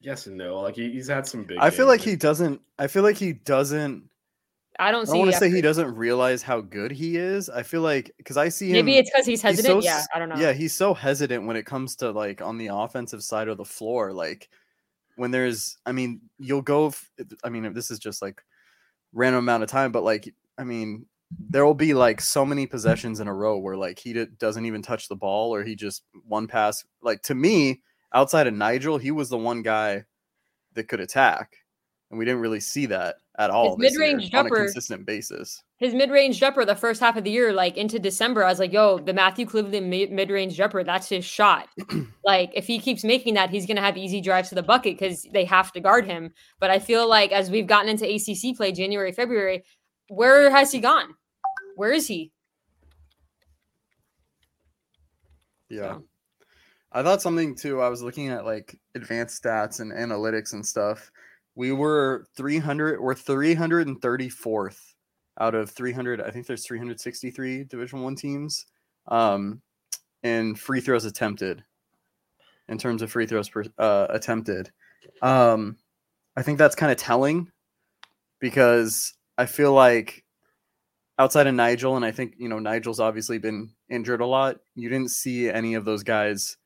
yes 0.00 0.26
and 0.26 0.36
no. 0.36 0.60
Like 0.60 0.76
he, 0.76 0.90
he's 0.92 1.08
had 1.08 1.26
some 1.26 1.42
big. 1.42 1.58
I 1.58 1.70
feel 1.70 1.86
like 1.86 2.00
he 2.00 2.14
doesn't. 2.14 2.60
I 2.78 2.86
feel 2.86 3.02
like 3.02 3.16
he 3.16 3.32
doesn't. 3.32 4.08
I 4.78 4.92
don't. 4.92 5.08
I 5.08 5.16
want 5.16 5.30
to 5.32 5.36
say 5.36 5.50
he 5.50 5.60
doesn't 5.60 5.94
realize 5.96 6.42
how 6.42 6.60
good 6.60 6.92
he 6.92 7.16
is. 7.16 7.50
I 7.50 7.64
feel 7.64 7.80
like 7.80 8.12
because 8.16 8.36
I 8.36 8.48
see 8.48 8.68
him. 8.68 8.72
Maybe 8.72 8.96
it's 8.96 9.10
because 9.10 9.26
he's 9.26 9.42
hesitant. 9.42 9.82
He's 9.82 9.84
so, 9.84 9.98
yeah, 9.98 10.04
I 10.14 10.18
don't 10.18 10.28
know. 10.28 10.36
Yeah, 10.36 10.52
he's 10.52 10.74
so 10.74 10.94
hesitant 10.94 11.46
when 11.46 11.56
it 11.56 11.66
comes 11.66 11.96
to 11.96 12.12
like 12.12 12.42
on 12.42 12.58
the 12.58 12.68
offensive 12.68 13.22
side 13.22 13.48
of 13.48 13.56
the 13.56 13.64
floor. 13.64 14.12
Like 14.12 14.48
when 15.16 15.32
there's, 15.32 15.76
I 15.84 15.92
mean, 15.92 16.22
you'll 16.38 16.62
go. 16.62 16.92
I 17.42 17.48
mean, 17.48 17.72
this 17.72 17.90
is 17.90 17.98
just 17.98 18.22
like 18.22 18.42
random 19.12 19.40
amount 19.40 19.64
of 19.64 19.68
time, 19.68 19.90
but 19.92 20.04
like, 20.04 20.32
I 20.58 20.64
mean, 20.64 21.06
there 21.30 21.64
will 21.64 21.74
be 21.74 21.94
like 21.94 22.20
so 22.20 22.44
many 22.44 22.66
possessions 22.66 23.20
in 23.20 23.28
a 23.28 23.34
row 23.34 23.58
where 23.58 23.76
like 23.76 23.98
he 23.98 24.12
d- 24.12 24.26
doesn't 24.38 24.66
even 24.66 24.82
touch 24.82 25.08
the 25.08 25.16
ball 25.16 25.54
or 25.54 25.62
he 25.62 25.74
just 25.74 26.02
one 26.26 26.46
pass. 26.46 26.84
Like 27.02 27.22
to 27.22 27.34
me, 27.34 27.80
outside 28.12 28.46
of 28.46 28.54
Nijel, 28.54 29.00
he 29.00 29.10
was 29.10 29.28
the 29.28 29.38
one 29.38 29.62
guy 29.62 30.04
that 30.74 30.88
could 30.88 31.00
attack, 31.00 31.56
and 32.10 32.18
we 32.18 32.24
didn't 32.24 32.40
really 32.40 32.60
see 32.60 32.86
that 32.86 33.16
at 33.38 33.50
all. 33.50 33.76
Mid 33.76 33.96
range 33.98 34.30
jumper 34.30 34.56
on 34.56 34.62
a 34.62 34.64
consistent 34.66 35.06
basis. 35.06 35.62
His 35.78 35.94
mid 35.94 36.10
range 36.10 36.38
jumper, 36.38 36.64
the 36.64 36.76
first 36.76 37.00
half 37.00 37.16
of 37.16 37.24
the 37.24 37.30
year, 37.30 37.52
like 37.52 37.76
into 37.76 37.98
December, 37.98 38.44
I 38.44 38.48
was 38.48 38.58
like, 38.58 38.72
"Yo, 38.72 38.98
the 38.98 39.12
Matthew 39.12 39.46
Cleveland 39.46 39.90
mid 39.90 40.30
range 40.30 40.54
jumper, 40.54 40.84
that's 40.84 41.08
his 41.08 41.24
shot." 41.24 41.68
like 42.24 42.50
if 42.54 42.66
he 42.66 42.78
keeps 42.78 43.04
making 43.04 43.34
that, 43.34 43.50
he's 43.50 43.66
gonna 43.66 43.80
have 43.80 43.96
easy 43.96 44.20
drives 44.20 44.50
to 44.50 44.54
the 44.54 44.62
bucket 44.62 44.98
because 44.98 45.26
they 45.32 45.44
have 45.44 45.72
to 45.72 45.80
guard 45.80 46.06
him. 46.06 46.32
But 46.60 46.70
I 46.70 46.78
feel 46.78 47.08
like 47.08 47.32
as 47.32 47.50
we've 47.50 47.66
gotten 47.66 47.88
into 47.88 48.06
ACC 48.06 48.56
play, 48.56 48.72
January, 48.72 49.12
February, 49.12 49.64
where 50.08 50.50
has 50.50 50.72
he 50.72 50.80
gone? 50.80 51.14
Where 51.76 51.92
is 51.92 52.06
he? 52.06 52.32
Yeah. 55.68 55.94
So. 55.94 56.04
I 56.92 57.02
thought 57.02 57.22
something 57.22 57.56
too. 57.56 57.80
I 57.80 57.88
was 57.88 58.02
looking 58.02 58.28
at 58.28 58.44
like 58.44 58.78
advanced 58.94 59.42
stats 59.42 59.80
and 59.80 59.92
analytics 59.92 60.52
and 60.52 60.64
stuff. 60.64 61.10
We 61.56 61.72
were 61.72 62.26
300, 62.36 63.00
we're 63.00 63.14
334th 63.14 64.78
out 65.40 65.54
of 65.54 65.70
300. 65.70 66.20
I 66.20 66.30
think 66.30 66.46
there's 66.46 66.66
363 66.66 67.64
Division 67.64 68.02
One 68.02 68.14
teams 68.14 68.66
um, 69.08 69.60
in 70.22 70.54
free 70.54 70.80
throws 70.80 71.04
attempted 71.04 71.64
in 72.68 72.78
terms 72.78 73.02
of 73.02 73.10
free 73.10 73.26
throws 73.26 73.48
per, 73.48 73.64
uh, 73.78 74.06
attempted. 74.10 74.70
Um, 75.20 75.76
I 76.36 76.42
think 76.42 76.58
that's 76.58 76.74
kind 76.76 76.92
of 76.92 76.98
telling 76.98 77.50
because 78.40 79.14
I 79.36 79.46
feel 79.46 79.72
like 79.72 80.24
outside 81.18 81.46
of 81.46 81.54
Nijel, 81.54 81.96
and 81.96 82.04
I 82.04 82.10
think, 82.10 82.34
you 82.38 82.48
know, 82.48 82.58
Nijel's 82.58 83.00
obviously 83.00 83.38
been 83.38 83.70
injured 83.90 84.20
a 84.20 84.26
lot, 84.26 84.56
you 84.74 84.88
didn't 84.88 85.10
see 85.10 85.48
any 85.48 85.74
of 85.74 85.84
those 85.84 86.02
guys 86.02 86.56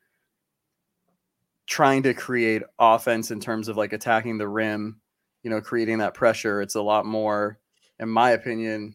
trying 1.66 2.02
to 2.02 2.14
create 2.14 2.62
offense 2.78 3.30
in 3.30 3.40
terms 3.40 3.68
of 3.68 3.76
like 3.76 3.92
attacking 3.92 4.38
the 4.38 4.48
rim, 4.48 5.00
you 5.42 5.50
know, 5.50 5.60
creating 5.60 5.98
that 5.98 6.14
pressure. 6.14 6.62
It's 6.62 6.74
a 6.74 6.82
lot 6.82 7.04
more, 7.04 7.58
in 7.98 8.08
my 8.08 8.30
opinion, 8.30 8.94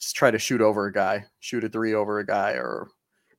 just 0.00 0.14
try 0.14 0.30
to 0.30 0.38
shoot 0.38 0.60
over 0.60 0.86
a 0.86 0.92
guy, 0.92 1.26
shoot 1.40 1.64
a 1.64 1.68
three 1.68 1.94
over 1.94 2.18
a 2.18 2.26
guy 2.26 2.52
or 2.52 2.88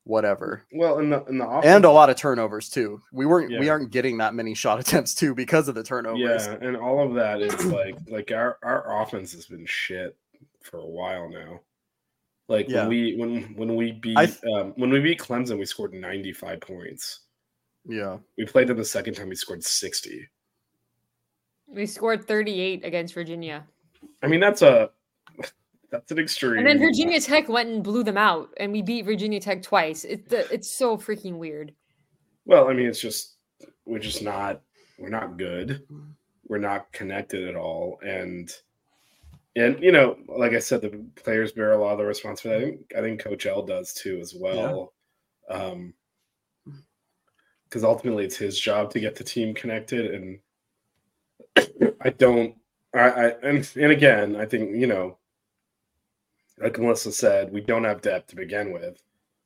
whatever. 0.04 0.64
Well, 0.74 1.00
in 1.00 1.10
the 1.10 1.24
in 1.26 1.38
the 1.38 1.48
offense, 1.48 1.66
and 1.66 1.86
a 1.86 1.92
lot 1.92 2.10
of 2.10 2.16
turnovers 2.16 2.70
too. 2.70 3.02
We 3.12 3.26
weren't 3.26 3.52
yeah. 3.52 3.60
we 3.60 3.70
aren't 3.70 3.92
getting 3.92 4.18
that 4.18 4.34
many 4.34 4.54
shot 4.54 4.80
attempts 4.82 5.16
too 5.16 5.34
because 5.34 5.68
of 5.68 5.76
the 5.76 5.84
turnovers. 5.84 6.48
Yeah, 6.48 6.58
and 6.62 6.78
all 6.78 7.06
of 7.06 7.14
that 7.16 7.42
is 7.42 7.66
like 7.66 7.96
like 8.08 8.32
our 8.32 8.58
our 8.64 9.02
offense 9.02 9.32
has 9.34 9.46
been 9.46 9.66
shit 9.66 10.18
for 10.62 10.78
a 10.78 10.86
while 10.86 11.30
now. 11.30 11.60
Like 12.48 12.70
yeah. 12.70 12.82
when 12.82 12.90
we 12.90 13.16
when 13.16 13.42
when 13.56 13.76
we 13.76 13.94
beat 13.94 14.18
th- 14.18 14.44
um, 14.54 14.74
when 14.76 14.90
we 14.90 15.00
beat 15.00 15.20
Clemson, 15.20 15.58
we 15.58 15.66
scored 15.66 15.94
ninety 15.94 16.34
five 16.34 16.60
points. 16.60 17.22
Yeah, 17.86 18.18
we 18.38 18.46
played 18.46 18.68
them 18.68 18.78
the 18.78 18.86
second 18.86 19.14
time. 19.14 19.30
We 19.30 19.36
scored 19.36 19.64
sixty. 19.64 20.28
We 21.68 21.86
scored 21.86 22.26
thirty 22.28 22.60
eight 22.60 22.84
against 22.84 23.14
Virginia. 23.14 23.66
I 24.22 24.28
mean, 24.28 24.42
that's 24.42 24.62
a 24.62 24.92
that's 25.94 26.12
an 26.12 26.18
extreme. 26.18 26.58
And 26.58 26.66
then 26.66 26.80
Virginia 26.80 27.22
Tech 27.22 27.48
went 27.48 27.70
and 27.70 27.84
blew 27.84 28.04
them 28.04 28.18
out, 28.18 28.50
and 28.58 28.72
we 28.72 28.82
beat 28.82 29.06
Virginia 29.06 29.40
Tech 29.40 29.62
twice. 29.62 30.04
It's 30.04 30.34
it's 30.34 30.70
so 30.70 30.98
freaking 30.98 31.38
weird. 31.38 31.72
Well, 32.46 32.68
I 32.68 32.74
mean, 32.74 32.88
it's 32.88 33.00
just 33.00 33.36
we're 33.86 34.00
just 34.00 34.24
not 34.24 34.62
we're 34.98 35.10
not 35.10 35.38
good. 35.38 35.84
We're 36.48 36.58
not 36.58 36.92
connected 36.94 37.48
at 37.48 37.56
all, 37.56 38.00
and 38.04 38.52
and 39.56 39.82
you 39.84 39.92
know, 39.92 40.18
like 40.28 40.54
I 40.54 40.60
said, 40.60 40.82
the 40.82 41.06
players 41.16 41.52
bear 41.52 41.74
a 41.74 41.78
lot 41.78 41.92
of 41.92 42.00
the 42.00 42.06
responsibility. 42.06 42.66
I 42.66 42.70
think 42.70 42.94
I 42.98 43.02
think 43.02 43.20
Coach 43.20 43.46
L 43.46 43.62
does 43.62 43.94
too 43.94 44.18
as 44.20 44.34
well. 44.34 44.94
Yeah. 45.48 45.56
Um, 45.56 45.94
because 47.66 47.84
ultimately 47.84 48.26
it's 48.26 48.38
his 48.38 48.60
job 48.60 48.92
to 48.92 49.00
get 49.00 49.16
the 49.16 49.24
team 49.24 49.54
connected, 49.54 50.12
and 50.16 50.40
I 52.02 52.10
don't. 52.10 52.56
I, 52.96 53.00
I 53.00 53.26
and 53.44 53.70
and 53.76 53.92
again, 53.92 54.36
I 54.36 54.46
think 54.46 54.76
you 54.76 54.88
know, 54.88 55.20
like 56.60 56.80
Melissa 56.80 57.12
said, 57.12 57.52
we 57.52 57.62
don't 57.62 57.84
have 57.84 58.02
depth 58.02 58.28
to 58.28 58.36
begin 58.36 58.72
with. 58.72 59.02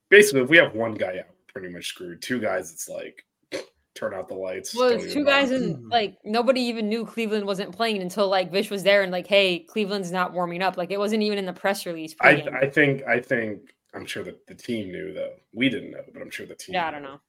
Basically, 0.10 0.42
if 0.42 0.50
we 0.50 0.58
have 0.58 0.74
one 0.74 0.94
guy 0.94 1.20
out, 1.20 1.28
we're 1.28 1.62
pretty 1.62 1.74
much 1.74 1.88
screwed. 1.88 2.22
Two 2.22 2.40
guys, 2.40 2.72
it's 2.72 2.90
like 2.90 3.26
turn 3.96 4.14
out 4.14 4.28
the 4.28 4.36
lights. 4.36 4.76
Well, 4.76 4.90
it's 4.90 5.14
two 5.14 5.26
guys 5.26 5.52
and 5.52 5.90
like 5.90 6.18
nobody 6.24 6.62
even 6.62 6.90
knew 6.90 7.06
Cleveland 7.06 7.46
wasn't 7.46 7.76
playing 7.76 8.02
until 8.02 8.28
like 8.28 8.52
Vish 8.52 8.70
was 8.70 8.84
there 8.84 9.04
and 9.04 9.12
like, 9.12 9.28
hey, 9.28 9.60
Cleveland's 9.60 10.12
not 10.12 10.34
warming 10.34 10.62
up. 10.62 10.78
Like 10.78 10.92
it 10.92 11.00
wasn't 11.00 11.24
even 11.24 11.38
in 11.38 11.46
the 11.46 11.54
press 11.54 11.86
release. 11.86 12.16
I, 12.22 12.44
I 12.62 12.70
think 12.70 13.04
I 13.04 13.20
think 13.20 13.74
I'm 13.94 14.06
sure 14.06 14.24
that 14.24 14.46
the 14.48 14.56
team 14.56 14.92
knew 14.92 15.14
though. 15.14 15.34
We 15.54 15.70
didn't 15.70 15.92
know, 15.92 16.04
but 16.14 16.22
I'm 16.22 16.30
sure 16.30 16.46
the 16.46 16.56
team. 16.56 16.76
Yeah, 16.76 16.88
I 16.88 16.92
don't 16.92 17.04
know. 17.04 17.20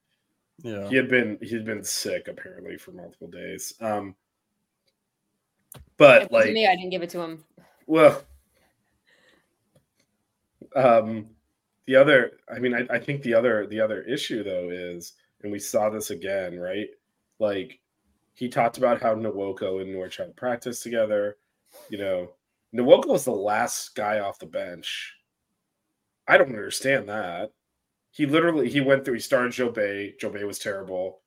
Yeah, 0.61 0.89
he 0.89 0.95
had 0.95 1.09
been 1.09 1.37
he 1.41 1.55
had 1.55 1.65
been 1.65 1.83
sick 1.83 2.27
apparently 2.27 2.77
for 2.77 2.91
multiple 2.91 3.27
days. 3.27 3.73
Um, 3.81 4.15
but 5.97 6.31
like 6.31 6.51
me, 6.51 6.67
I 6.67 6.75
didn't 6.75 6.91
give 6.91 7.01
it 7.01 7.09
to 7.11 7.21
him. 7.21 7.43
Well, 7.87 8.21
um, 10.75 11.27
the 11.85 11.95
other, 11.95 12.33
I 12.53 12.59
mean, 12.59 12.73
I, 12.73 12.85
I 12.95 12.99
think 12.99 13.21
the 13.23 13.33
other 13.33 13.65
the 13.67 13.79
other 13.79 14.01
issue 14.03 14.43
though 14.43 14.69
is 14.71 15.13
and 15.41 15.51
we 15.51 15.59
saw 15.59 15.89
this 15.89 16.09
again, 16.09 16.59
right? 16.59 16.87
Like 17.39 17.79
he 18.33 18.49
talked 18.49 18.77
about 18.77 19.01
how 19.01 19.15
Nwoko 19.15 19.81
and 19.81 19.93
Norchad 19.93 20.17
had 20.17 20.35
practice 20.35 20.81
together. 20.81 21.37
You 21.89 21.97
know, 21.97 22.31
Nwoko 22.73 23.07
was 23.07 23.25
the 23.25 23.31
last 23.31 23.95
guy 23.95 24.19
off 24.19 24.39
the 24.39 24.45
bench. 24.45 25.15
I 26.27 26.37
don't 26.37 26.49
understand 26.49 27.09
that. 27.09 27.51
He 28.11 28.25
literally 28.25 28.69
he 28.69 28.81
went 28.81 29.05
through. 29.05 29.15
He 29.15 29.19
started 29.19 29.51
Djobet. 29.51 30.19
Joe 30.19 30.29
Bay 30.29 30.43
was 30.43 30.59
terrible. 30.59 31.21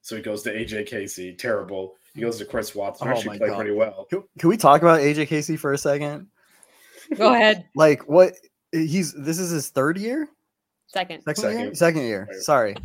So 0.00 0.16
he 0.16 0.22
goes 0.22 0.42
to 0.42 0.54
AJ 0.54 0.86
Casey, 0.86 1.34
terrible. 1.34 1.94
He 2.14 2.20
goes 2.22 2.38
to 2.38 2.44
Chris 2.44 2.74
Watson, 2.74 3.08
oh 3.08 3.10
actually 3.10 3.38
played 3.38 3.50
God. 3.50 3.56
pretty 3.56 3.72
well. 3.72 4.06
Can, 4.08 4.22
can 4.38 4.48
we 4.48 4.56
talk 4.56 4.80
about 4.80 5.00
AJ 5.00 5.28
Casey 5.28 5.56
for 5.56 5.72
a 5.72 5.78
second? 5.78 6.28
Go 7.16 7.34
ahead. 7.34 7.66
like 7.74 8.08
what 8.08 8.34
he's 8.72 9.12
this 9.12 9.38
is 9.38 9.50
his 9.50 9.68
third 9.68 9.98
year? 9.98 10.28
Second. 10.88 11.22
Second, 11.22 11.42
second. 11.42 11.60
year? 11.60 11.74
Second 11.74 12.02
year. 12.02 12.28
Sorry. 12.40 12.76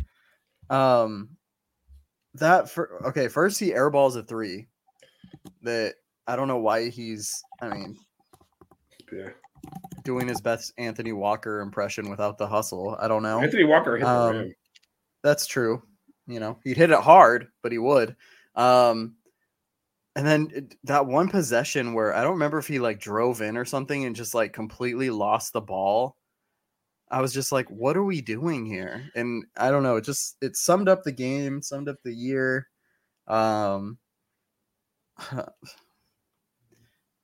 Um, 0.70 1.30
that 2.34 2.70
for 2.70 3.06
okay. 3.06 3.28
First, 3.28 3.58
he 3.60 3.70
airballs 3.70 4.16
a 4.16 4.22
three. 4.22 4.66
That 5.62 5.94
I 6.26 6.36
don't 6.36 6.48
know 6.48 6.58
why 6.58 6.88
he's. 6.88 7.42
I 7.60 7.68
mean, 7.68 7.96
yeah, 9.12 9.30
doing 10.04 10.28
his 10.28 10.40
best 10.40 10.72
Anthony 10.78 11.12
Walker 11.12 11.60
impression 11.60 12.10
without 12.10 12.38
the 12.38 12.46
hustle. 12.46 12.96
I 13.00 13.08
don't 13.08 13.22
know. 13.22 13.40
Anthony 13.40 13.64
Walker 13.64 13.96
hit 13.96 14.06
um. 14.06 14.52
That's 15.22 15.46
true. 15.46 15.82
You 16.26 16.40
know, 16.40 16.58
he'd 16.64 16.76
hit 16.76 16.90
it 16.90 17.00
hard, 17.00 17.48
but 17.62 17.72
he 17.72 17.78
would. 17.78 18.16
Um, 18.56 19.16
and 20.16 20.26
then 20.26 20.68
that 20.84 21.06
one 21.06 21.28
possession 21.28 21.92
where 21.94 22.14
I 22.14 22.22
don't 22.22 22.32
remember 22.34 22.58
if 22.58 22.68
he 22.68 22.78
like 22.78 23.00
drove 23.00 23.40
in 23.40 23.56
or 23.56 23.64
something 23.64 24.04
and 24.04 24.14
just 24.14 24.34
like 24.34 24.52
completely 24.52 25.10
lost 25.10 25.52
the 25.52 25.60
ball. 25.60 26.16
I 27.10 27.20
was 27.20 27.32
just 27.32 27.52
like, 27.52 27.68
what 27.68 27.96
are 27.96 28.04
we 28.04 28.20
doing 28.20 28.64
here? 28.64 29.10
And 29.14 29.44
I 29.56 29.70
don't 29.70 29.82
know, 29.82 29.96
it 29.96 30.04
just 30.04 30.36
it 30.40 30.56
summed 30.56 30.88
up 30.88 31.02
the 31.02 31.12
game, 31.12 31.62
summed 31.62 31.88
up 31.88 31.96
the 32.02 32.14
year. 32.14 32.68
Um 33.26 33.98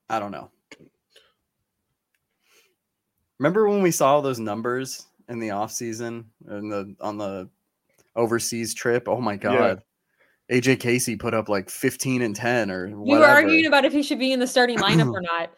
I 0.08 0.18
don't 0.18 0.32
know. 0.32 0.50
Remember 3.38 3.68
when 3.68 3.82
we 3.82 3.92
saw 3.92 4.20
those 4.20 4.40
numbers 4.40 5.06
in 5.28 5.38
the 5.38 5.50
off 5.50 5.70
season 5.70 6.30
and 6.46 6.70
the 6.70 6.94
on 7.00 7.18
the 7.18 7.48
overseas 8.16 8.74
trip. 8.74 9.08
Oh 9.08 9.20
my 9.20 9.36
god. 9.36 9.82
AJ 10.50 10.80
Casey 10.80 11.16
put 11.16 11.32
up 11.32 11.48
like 11.48 11.70
15 11.70 12.22
and 12.22 12.34
10 12.34 12.70
or 12.70 12.88
whatever. 12.88 13.04
You 13.06 13.18
were 13.18 13.24
arguing 13.24 13.66
about 13.66 13.84
if 13.84 13.92
he 13.92 14.02
should 14.02 14.18
be 14.18 14.32
in 14.32 14.40
the 14.40 14.46
starting 14.46 14.78
lineup 14.78 15.12
or 15.12 15.20
not. 15.20 15.52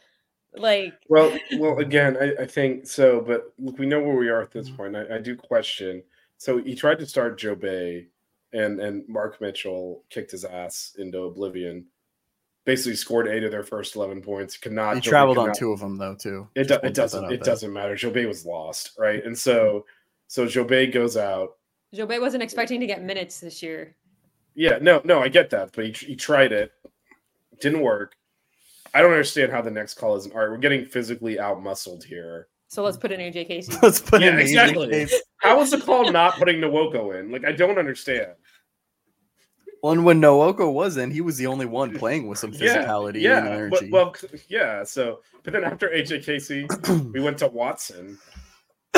Like, 0.54 0.94
well, 1.08 1.36
well, 1.58 1.78
again, 1.78 2.16
I, 2.20 2.42
I 2.42 2.46
think 2.46 2.86
so, 2.86 3.22
but 3.22 3.54
look, 3.58 3.78
we 3.78 3.86
know 3.86 4.00
where 4.00 4.16
we 4.16 4.28
are 4.28 4.42
at 4.42 4.50
this 4.50 4.68
mm. 4.68 4.76
point. 4.76 4.96
I, 4.96 5.16
I 5.16 5.18
do 5.18 5.34
question. 5.34 6.02
So 6.36 6.58
he 6.58 6.74
tried 6.74 6.98
to 6.98 7.06
start 7.06 7.40
Djobet, 7.40 8.06
and 8.52 8.78
and 8.80 9.08
Mark 9.08 9.40
Mitchell 9.40 10.04
kicked 10.10 10.30
his 10.30 10.44
ass 10.44 10.94
into 10.98 11.22
oblivion. 11.22 11.86
Basically, 12.66 12.96
scored 12.96 13.28
eight 13.28 13.44
of 13.44 13.50
their 13.50 13.62
first 13.62 13.96
eleven 13.96 14.20
points. 14.20 14.58
Could 14.58 14.72
not. 14.72 14.96
he 14.96 15.00
Joe 15.00 15.10
traveled 15.10 15.36
could 15.36 15.42
on 15.42 15.48
not- 15.48 15.56
two 15.56 15.72
of 15.72 15.80
them 15.80 15.96
though 15.96 16.16
too. 16.16 16.48
It, 16.54 16.68
do, 16.68 16.78
it 16.82 16.92
doesn't. 16.92 17.24
It 17.24 17.28
there. 17.28 17.38
doesn't 17.38 17.72
matter. 17.72 17.94
Djobet 17.94 18.28
was 18.28 18.44
lost, 18.44 18.92
right? 18.98 19.24
And 19.24 19.38
so, 19.38 19.54
mm. 19.54 19.82
so 20.26 20.44
Djobet 20.44 20.92
goes 20.92 21.16
out. 21.16 21.56
Djobet 21.94 22.20
wasn't 22.20 22.42
expecting 22.42 22.78
to 22.80 22.86
get 22.86 23.02
minutes 23.02 23.40
this 23.40 23.62
year. 23.62 23.96
Yeah, 24.54 24.78
no, 24.80 25.00
no, 25.04 25.20
I 25.20 25.28
get 25.28 25.50
that, 25.50 25.70
but 25.74 25.86
he, 25.86 25.92
he 25.92 26.16
tried 26.16 26.52
it, 26.52 26.72
didn't 27.60 27.80
work. 27.80 28.14
I 28.94 29.00
don't 29.00 29.10
understand 29.12 29.50
how 29.50 29.62
the 29.62 29.70
next 29.70 29.94
call 29.94 30.16
isn't. 30.16 30.34
All 30.34 30.40
right, 30.40 30.50
we're 30.50 30.58
getting 30.58 30.84
physically 30.84 31.38
out 31.40 31.62
muscled 31.62 32.04
here. 32.04 32.48
So 32.68 32.82
let's 32.82 32.96
put 32.96 33.12
in 33.12 33.20
AJ 33.20 33.48
Casey. 33.48 33.72
Let's 33.82 34.00
put 34.00 34.22
Yeah, 34.22 34.28
in 34.30 34.36
AJ 34.36 34.40
exactly. 34.40 34.88
Casey. 34.88 35.16
How 35.38 35.58
was 35.58 35.70
the 35.70 35.78
call 35.78 36.10
not 36.10 36.36
putting 36.36 36.56
Nwoko 36.58 37.18
in? 37.20 37.30
Like, 37.30 37.44
I 37.44 37.52
don't 37.52 37.76
understand. 37.78 38.32
Well, 39.82 39.92
and 39.92 40.04
when 40.06 40.22
Nwoko 40.22 40.72
was 40.72 40.96
in, 40.96 41.10
he 41.10 41.20
was 41.20 41.36
the 41.36 41.48
only 41.48 41.66
one 41.66 41.92
playing 41.98 42.28
with 42.28 42.38
some 42.38 42.50
Yeah, 42.54 42.82
physicality 42.84 43.16
and 43.36 43.46
energy. 43.46 43.90
but, 43.90 44.22
well, 44.22 44.30
yeah. 44.48 44.84
So, 44.84 45.20
but 45.42 45.52
then 45.52 45.64
after 45.64 45.88
AJ 45.90 46.24
Casey, 46.24 46.66
we 47.12 47.20
went 47.20 47.36
to 47.38 47.48
Watson, 47.48 48.16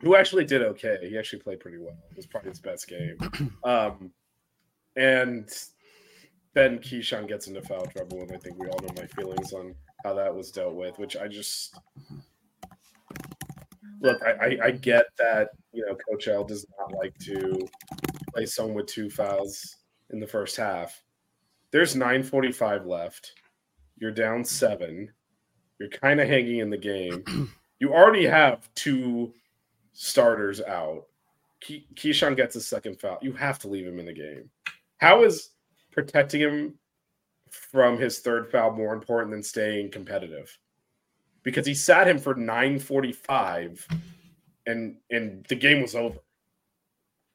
who 0.00 0.14
actually 0.14 0.44
did 0.44 0.62
okay. 0.62 0.98
He 1.08 1.18
actually 1.18 1.40
played 1.40 1.58
pretty 1.58 1.78
well. 1.78 1.96
It 2.12 2.16
was 2.16 2.26
probably 2.26 2.50
his 2.50 2.60
best 2.60 2.86
game. 2.86 3.16
Um, 3.64 4.12
and 4.96 5.48
then 6.54 6.78
Kyshawn 6.78 7.28
gets 7.28 7.46
into 7.46 7.62
foul 7.62 7.86
trouble, 7.86 8.22
and 8.22 8.32
I 8.32 8.36
think 8.36 8.58
we 8.58 8.68
all 8.68 8.78
know 8.80 8.94
my 8.96 9.06
feelings 9.06 9.52
on 9.52 9.74
how 10.04 10.14
that 10.14 10.34
was 10.34 10.50
dealt 10.50 10.74
with. 10.74 10.98
Which 10.98 11.16
I 11.16 11.28
just 11.28 11.78
look. 14.00 14.20
I, 14.22 14.58
I, 14.62 14.70
get 14.70 15.06
that 15.18 15.50
you 15.72 15.84
know 15.86 15.96
Coach 16.08 16.28
L 16.28 16.44
does 16.44 16.66
not 16.78 16.92
like 16.92 17.16
to 17.18 17.66
play 18.34 18.46
someone 18.46 18.74
with 18.74 18.86
two 18.86 19.08
fouls 19.08 19.76
in 20.10 20.20
the 20.20 20.26
first 20.26 20.56
half. 20.56 21.02
There's 21.70 21.94
9:45 21.94 22.86
left. 22.86 23.32
You're 23.96 24.10
down 24.10 24.44
seven. 24.44 25.10
You're 25.78 25.88
kind 25.88 26.20
of 26.20 26.28
hanging 26.28 26.58
in 26.58 26.70
the 26.70 26.78
game. 26.78 27.24
You 27.82 27.92
already 27.92 28.24
have 28.26 28.72
two 28.76 29.34
starters 29.92 30.60
out. 30.60 31.06
Ke- 31.60 31.82
Kyshawn 31.96 32.36
gets 32.36 32.54
a 32.54 32.60
second 32.60 33.00
foul. 33.00 33.18
You 33.22 33.32
have 33.32 33.58
to 33.58 33.68
leave 33.68 33.84
him 33.84 33.98
in 33.98 34.06
the 34.06 34.12
game. 34.12 34.48
How 35.02 35.24
is 35.24 35.50
protecting 35.90 36.40
him 36.40 36.74
from 37.50 37.98
his 37.98 38.20
third 38.20 38.52
foul 38.52 38.70
more 38.70 38.94
important 38.94 39.32
than 39.32 39.42
staying 39.42 39.90
competitive? 39.90 40.56
Because 41.42 41.66
he 41.66 41.74
sat 41.74 42.06
him 42.06 42.20
for 42.20 42.36
9:45 42.36 43.84
and 44.66 44.96
and 45.10 45.44
the 45.48 45.56
game 45.56 45.82
was 45.82 45.96
over 45.96 46.20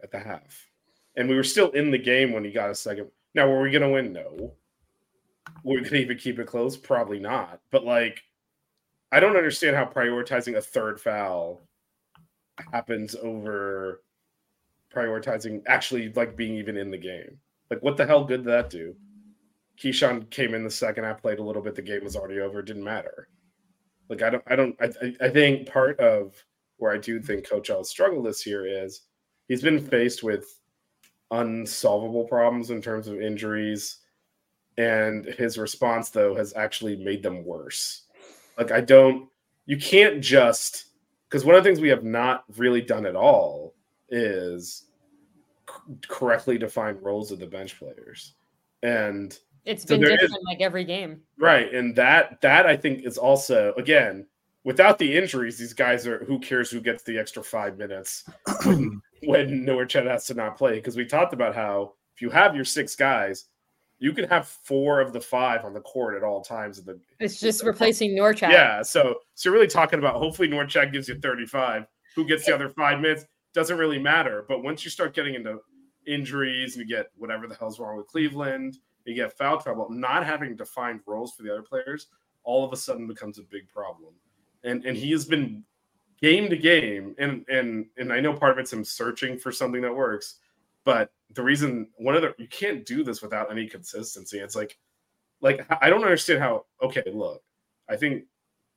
at 0.01 0.11
the 0.11 0.19
half. 0.19 0.69
And 1.17 1.27
we 1.27 1.35
were 1.35 1.43
still 1.43 1.71
in 1.71 1.91
the 1.91 1.97
game 1.97 2.31
when 2.31 2.45
he 2.45 2.51
got 2.51 2.69
a 2.69 2.75
second. 2.75 3.11
Now, 3.35 3.49
were 3.49 3.59
we 3.59 3.71
to 3.71 3.89
win? 3.89 4.13
No. 4.13 4.53
Were 5.65 5.81
we 5.81 5.83
to 5.83 5.95
even 5.95 6.17
keep 6.17 6.39
it 6.39 6.47
close? 6.47 6.77
Probably 6.77 7.19
not. 7.19 7.59
But 7.69 7.83
like, 7.83 8.23
I 9.11 9.19
don't 9.19 9.35
understand 9.35 9.75
how 9.75 9.83
prioritizing 9.83 10.55
a 10.55 10.61
third 10.61 11.01
foul 11.01 11.67
happens 12.71 13.13
over 13.13 14.03
prioritizing 14.95 15.63
actually 15.67 16.13
like 16.13 16.37
being 16.37 16.55
even 16.55 16.77
in 16.77 16.91
the 16.91 16.97
game. 16.97 17.37
Like, 17.69 17.81
what 17.83 17.97
the 17.97 18.05
hell 18.05 18.23
good 18.23 18.43
did 18.43 18.51
that 18.51 18.69
do? 18.69 18.95
Kyshawn 19.77 20.29
came 20.29 20.53
in 20.53 20.63
the 20.63 20.71
second. 20.71 21.05
I 21.05 21.13
played 21.13 21.39
a 21.39 21.43
little 21.43 21.61
bit. 21.61 21.75
The 21.75 21.81
game 21.81 22.03
was 22.03 22.15
already 22.15 22.39
over. 22.39 22.59
It 22.59 22.65
didn't 22.65 22.83
matter. 22.83 23.27
Like, 24.09 24.21
I 24.21 24.29
don't. 24.29 24.43
I 24.47 24.55
don't. 24.55 24.75
I, 24.81 24.89
I- 25.21 25.29
think 25.29 25.67
part 25.69 25.99
of 25.99 26.33
where 26.77 26.91
I 26.93 26.97
do 26.97 27.19
think 27.21 27.47
Coach 27.47 27.69
L 27.69 27.83
struggled 27.83 28.25
this 28.25 28.45
year 28.45 28.65
is 28.65 29.01
he's 29.47 29.61
been 29.61 29.79
faced 29.79 30.23
with 30.23 30.59
unsolvable 31.31 32.23
problems 32.25 32.69
in 32.69 32.81
terms 32.81 33.07
of 33.07 33.21
injuries 33.21 33.97
and 34.77 35.25
his 35.25 35.57
response 35.57 36.09
though 36.09 36.35
has 36.35 36.53
actually 36.55 36.95
made 36.95 37.21
them 37.21 37.43
worse 37.43 38.03
like 38.57 38.71
i 38.71 38.79
don't 38.79 39.27
you 39.65 39.75
can't 39.75 40.21
just 40.21 40.85
because 41.27 41.43
one 41.43 41.55
of 41.55 41.61
the 41.63 41.67
things 41.67 41.81
we 41.81 41.89
have 41.89 42.03
not 42.05 42.45
really 42.55 42.81
done 42.81 43.05
at 43.05 43.15
all 43.15 43.73
is 44.09 44.85
correctly 46.07 46.57
defined 46.57 47.01
roles 47.01 47.31
of 47.31 47.39
the 47.39 47.45
bench 47.47 47.77
players 47.79 48.33
and 48.83 49.39
It's 49.65 49.83
So 49.83 49.89
been 49.95 50.01
there 50.01 50.11
is- 50.13 50.19
different 50.21 50.45
like 50.45 50.61
every 50.61 50.83
game. 50.83 51.21
Right, 51.39 51.73
and 51.73 51.95
that 51.95 52.39
that 52.41 52.65
I 52.65 52.75
think 52.77 53.05
is 53.05 53.17
also 53.17 53.73
again 53.77 54.25
without 54.63 54.97
the 54.99 55.15
injuries, 55.17 55.57
these 55.57 55.73
guys 55.73 56.05
are 56.07 56.23
who 56.25 56.39
cares 56.39 56.69
who 56.69 56.79
gets 56.81 57.03
the 57.03 57.17
extra 57.17 57.43
five 57.43 57.77
minutes 57.77 58.23
when 58.65 59.01
when 59.25 59.65
Norchad 59.65 60.05
has 60.07 60.25
to 60.27 60.33
not 60.33 60.57
play 60.57 60.75
because 60.75 60.95
we 60.95 61.05
talked 61.05 61.33
about 61.33 61.55
how 61.55 61.93
if 62.15 62.21
you 62.21 62.29
have 62.29 62.55
your 62.55 62.65
six 62.65 62.95
guys, 62.95 63.45
you 63.99 64.11
can 64.13 64.27
have 64.29 64.47
four 64.47 64.99
of 65.01 65.11
the 65.13 65.21
five 65.21 65.65
on 65.65 65.73
the 65.73 65.81
court 65.81 66.15
at 66.15 66.23
all 66.23 66.41
times. 66.43 66.79
In 66.79 66.85
the 66.85 66.99
It's 67.19 67.39
just 67.39 67.63
replacing 67.63 68.11
Norchad. 68.11 68.51
yeah, 68.51 68.81
so 68.83 69.15
so 69.35 69.49
you're 69.49 69.53
really 69.53 69.67
talking 69.67 69.99
about 69.99 70.15
hopefully 70.15 70.47
Norchad 70.47 70.91
gives 70.91 71.07
you 71.09 71.19
35. 71.19 71.85
Who 72.15 72.25
gets 72.25 72.45
the 72.45 72.53
other 72.55 72.69
five 72.69 72.99
minutes 72.99 73.25
doesn't 73.53 73.77
really 73.77 73.99
matter. 73.99 74.45
But 74.47 74.63
once 74.63 74.83
you 74.85 74.91
start 74.91 75.13
getting 75.15 75.35
into 75.35 75.59
injuries 76.07 76.75
and 76.75 76.87
you 76.87 76.95
get 76.95 77.11
whatever 77.17 77.47
the 77.47 77.55
hell's 77.55 77.79
wrong 77.79 77.97
with 77.97 78.07
Cleveland, 78.07 78.77
you 79.05 79.13
get 79.13 79.37
foul 79.37 79.59
trouble, 79.59 79.87
not 79.89 80.25
having 80.25 80.55
defined 80.55 81.01
roles 81.05 81.33
for 81.35 81.43
the 81.43 81.51
other 81.51 81.61
players, 81.61 82.07
all 82.43 82.65
of 82.65 82.73
a 82.73 82.77
sudden 82.77 83.07
becomes 83.07 83.39
a 83.39 83.43
big 83.43 83.67
problem. 83.69 84.13
And 84.63 84.85
and 84.85 84.97
he 84.97 85.11
has 85.11 85.25
been 85.25 85.63
game 86.21 86.49
to 86.49 86.57
game, 86.57 87.15
and 87.17 87.45
and 87.49 87.85
and 87.97 88.11
I 88.11 88.19
know 88.19 88.33
part 88.33 88.51
of 88.51 88.57
it's 88.57 88.73
him 88.73 88.83
searching 88.83 89.37
for 89.37 89.51
something 89.51 89.81
that 89.81 89.95
works, 89.95 90.39
but 90.83 91.11
the 91.33 91.43
reason 91.43 91.87
one 91.97 92.15
of 92.15 92.21
the 92.21 92.33
you 92.37 92.47
can't 92.47 92.85
do 92.85 93.03
this 93.03 93.21
without 93.21 93.51
any 93.51 93.67
consistency. 93.67 94.39
It's 94.39 94.55
like 94.55 94.77
like 95.41 95.65
I 95.81 95.89
don't 95.89 96.03
understand 96.03 96.39
how 96.39 96.65
okay, 96.81 97.03
look, 97.13 97.41
I 97.89 97.95
think 97.95 98.23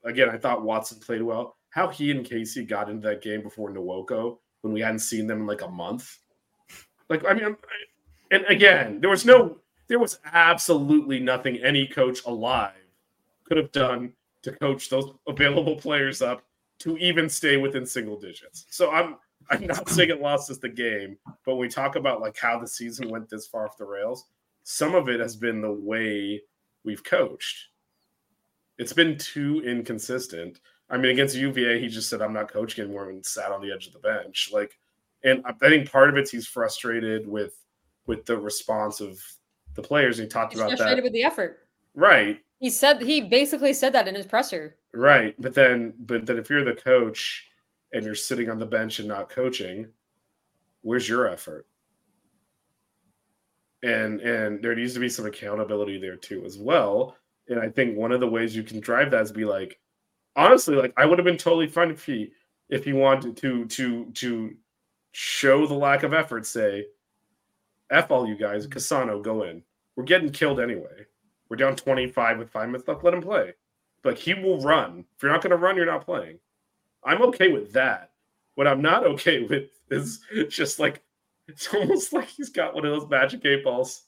again, 0.04 0.28
I 0.28 0.36
thought 0.36 0.62
Watson 0.62 1.00
played 1.00 1.22
well. 1.22 1.56
How 1.70 1.88
he 1.88 2.10
and 2.10 2.24
Casey 2.24 2.64
got 2.64 2.90
into 2.90 3.08
that 3.08 3.22
game 3.22 3.42
before 3.42 3.70
Nwoko 3.70 4.38
when 4.62 4.72
we 4.72 4.80
hadn't 4.80 4.98
seen 5.00 5.26
them 5.26 5.40
in 5.40 5.46
like 5.46 5.62
a 5.62 5.68
month. 5.68 6.18
Like, 7.10 7.24
I 7.26 7.34
mean, 7.34 7.56
and 8.30 8.44
again, 8.48 9.00
there 9.00 9.10
was 9.10 9.26
no, 9.26 9.58
there 9.88 9.98
was 9.98 10.20
absolutely 10.32 11.20
nothing 11.20 11.58
any 11.58 11.86
coach 11.86 12.24
alive 12.24 12.72
could 13.44 13.58
have 13.58 13.72
done 13.72 14.12
to 14.42 14.52
coach 14.52 14.88
those 14.88 15.12
available 15.26 15.76
players 15.76 16.22
up 16.22 16.42
to 16.78 16.96
even 16.96 17.28
stay 17.28 17.58
within 17.58 17.84
single 17.84 18.18
digits. 18.18 18.64
So 18.70 18.90
I'm, 18.90 19.16
I'm 19.50 19.66
not 19.66 19.88
saying 19.88 20.08
it 20.08 20.22
lost 20.22 20.50
us 20.50 20.56
the 20.58 20.68
game, 20.68 21.18
but 21.44 21.56
when 21.56 21.58
we 21.58 21.68
talk 21.68 21.96
about 21.96 22.22
like 22.22 22.38
how 22.38 22.58
the 22.58 22.66
season 22.66 23.10
went 23.10 23.28
this 23.28 23.46
far 23.46 23.66
off 23.66 23.76
the 23.76 23.84
rails, 23.84 24.24
some 24.62 24.94
of 24.94 25.10
it 25.10 25.20
has 25.20 25.36
been 25.36 25.60
the 25.60 25.70
way 25.72 26.40
we've 26.84 27.04
coached 27.04 27.70
it's 28.80 28.94
been 28.94 29.18
too 29.18 29.60
inconsistent. 29.60 30.60
I 30.88 30.96
mean, 30.96 31.12
against 31.12 31.36
UVA, 31.36 31.78
he 31.78 31.88
just 31.88 32.08
said, 32.08 32.22
"I'm 32.22 32.32
not 32.32 32.50
coaching 32.50 32.82
anymore," 32.82 33.10
and 33.10 33.24
sat 33.24 33.52
on 33.52 33.60
the 33.60 33.70
edge 33.70 33.86
of 33.86 33.92
the 33.92 33.98
bench. 33.98 34.50
Like, 34.52 34.78
and 35.24 35.42
I 35.44 35.52
think 35.52 35.90
part 35.90 36.08
of 36.08 36.16
it's 36.16 36.30
he's 36.30 36.46
frustrated 36.46 37.26
with 37.28 37.56
with 38.06 38.24
the 38.26 38.36
response 38.38 39.00
of 39.00 39.22
the 39.74 39.82
players. 39.82 40.18
He 40.18 40.26
talked 40.26 40.52
He's 40.52 40.60
about 40.60 40.70
frustrated 40.70 40.98
that, 40.98 41.04
with 41.04 41.12
the 41.12 41.22
effort. 41.22 41.68
right? 41.94 42.40
He 42.58 42.70
said 42.70 43.00
he 43.02 43.20
basically 43.22 43.72
said 43.72 43.92
that 43.94 44.08
in 44.08 44.14
his 44.14 44.26
presser. 44.26 44.76
Right. 44.92 45.34
But 45.38 45.54
then, 45.54 45.94
but 46.00 46.26
then, 46.26 46.38
if 46.38 46.50
you're 46.50 46.64
the 46.64 46.74
coach 46.74 47.46
and 47.92 48.04
you're 48.04 48.14
sitting 48.14 48.50
on 48.50 48.58
the 48.58 48.66
bench 48.66 48.98
and 48.98 49.08
not 49.08 49.30
coaching, 49.30 49.86
where's 50.82 51.08
your 51.08 51.28
effort? 51.28 51.66
And 53.82 54.20
and 54.20 54.62
there 54.62 54.74
needs 54.74 54.94
to 54.94 55.00
be 55.00 55.08
some 55.08 55.26
accountability 55.26 55.98
there 55.98 56.16
too 56.16 56.44
as 56.44 56.58
well. 56.58 57.16
And 57.48 57.58
I 57.58 57.68
think 57.68 57.96
one 57.96 58.12
of 58.12 58.20
the 58.20 58.28
ways 58.28 58.54
you 58.54 58.62
can 58.62 58.80
drive 58.80 59.10
that 59.12 59.22
is 59.22 59.32
be 59.32 59.44
like, 59.44 59.78
honestly, 60.36 60.76
like 60.76 60.92
I 60.96 61.06
would 61.06 61.18
have 61.18 61.24
been 61.24 61.38
totally 61.38 61.66
fine 61.66 61.90
if 61.90 62.04
he 62.04 62.32
if 62.68 62.84
he 62.84 62.92
wanted 62.92 63.36
to 63.38 63.64
to 63.66 64.04
to 64.12 64.54
show 65.12 65.66
the 65.66 65.74
lack 65.74 66.02
of 66.02 66.14
effort, 66.14 66.46
say, 66.46 66.86
F 67.90 68.10
all 68.10 68.26
you 68.26 68.36
guys, 68.36 68.66
mm-hmm. 68.66 68.78
Casano, 68.78 69.22
go 69.22 69.42
in. 69.42 69.62
We're 69.96 70.04
getting 70.04 70.30
killed 70.30 70.60
anyway. 70.60 71.06
We're 71.48 71.56
down 71.56 71.76
25 71.76 72.38
with 72.38 72.50
five 72.50 72.68
minutes 72.68 72.86
left. 72.86 73.04
Let 73.04 73.14
him 73.14 73.22
play. 73.22 73.54
Like 74.04 74.18
he 74.18 74.34
will 74.34 74.60
run. 74.60 75.04
If 75.16 75.22
you're 75.22 75.32
not 75.32 75.42
going 75.42 75.50
to 75.50 75.56
run, 75.56 75.76
you're 75.76 75.86
not 75.86 76.04
playing. 76.04 76.38
I'm 77.04 77.22
okay 77.22 77.48
with 77.48 77.72
that. 77.72 78.12
What 78.54 78.66
I'm 78.66 78.82
not 78.82 79.04
okay 79.06 79.42
with 79.48 79.70
is 79.90 80.20
just 80.48 80.78
like 80.78 81.02
it's 81.48 81.72
almost 81.74 82.12
like 82.14 82.28
he's 82.28 82.50
got 82.50 82.74
one 82.74 82.84
of 82.84 82.92
those 82.92 83.10
magic 83.10 83.44
eight 83.44 83.64
balls. 83.64 84.04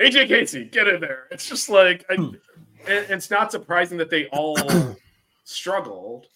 AJ 0.00 0.28
Casey, 0.28 0.64
get 0.64 0.86
in 0.86 1.00
there. 1.00 1.26
It's 1.32 1.48
just 1.48 1.68
like 1.68 2.04
I, 2.08 2.14
hmm. 2.14 2.34
it's 2.86 3.30
not 3.30 3.50
surprising 3.50 3.98
that 3.98 4.10
they 4.10 4.26
all 4.26 4.56
struggled. 5.44 6.26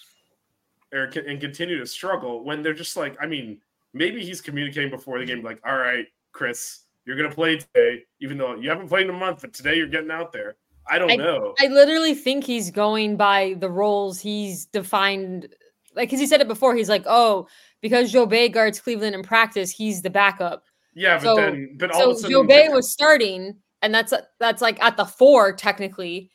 Or, 0.93 1.05
and 1.05 1.41
continue 1.41 1.79
to 1.79 1.87
struggle 1.87 2.45
when 2.45 2.61
they're 2.63 2.75
just 2.75 2.97
like, 2.99 3.17
I 3.21 3.27
mean, 3.27 3.59
maybe 3.95 4.23
he's 4.25 4.43
communicating 4.43 4.91
before 4.91 5.19
the 5.19 5.25
game, 5.25 5.43
like, 5.43 5.59
all 5.65 5.79
right, 5.79 6.07
Chris, 6.33 6.81
you're 7.07 7.17
gonna 7.17 7.35
play 7.35 7.57
today, 7.57 8.03
even 8.21 8.37
though 8.37 8.57
you 8.57 8.69
haven't 8.69 8.89
played 8.89 9.05
in 9.09 9.15
a 9.15 9.19
month, 9.19 9.41
but 9.41 9.55
today 9.55 9.77
you're 9.77 9.87
getting 9.87 10.11
out 10.11 10.33
there. 10.33 10.57
I 10.91 10.99
don't 10.99 11.11
I, 11.11 11.17
know. 11.17 11.55
I 11.61 11.69
literally 11.69 12.15
think 12.15 12.45
he's 12.45 12.71
going 12.71 13.17
by 13.17 13.55
the 13.59 13.71
roles 13.71 14.21
he's 14.21 14.67
defined. 14.67 15.49
Like, 15.95 16.09
because 16.09 16.21
he 16.21 16.27
said 16.27 16.41
it 16.41 16.49
before, 16.49 16.75
he's 16.75 16.89
like, 16.89 17.05
oh, 17.07 17.47
because 17.81 18.13
Djobet 18.13 18.53
guards 18.53 18.81
Cleveland 18.81 19.15
in 19.15 19.23
practice, 19.23 19.71
he's 19.71 20.03
the 20.03 20.11
backup. 20.11 20.65
yeah, 20.95 21.17
but 21.17 21.23
so- 21.23 21.37
then, 21.37 21.77
but 21.79 21.91
all 21.93 22.01
So 22.01 22.11
of 22.11 22.17
a 22.17 22.21
sudden, 22.21 22.37
Djobet 22.37 22.73
was 22.75 22.91
starting, 22.91 23.57
and 23.81 23.95
that's 23.95 24.13
that's 24.39 24.61
like 24.61 24.83
at 24.83 24.97
the 24.97 25.07
four 25.07 25.53
technically. 25.55 26.31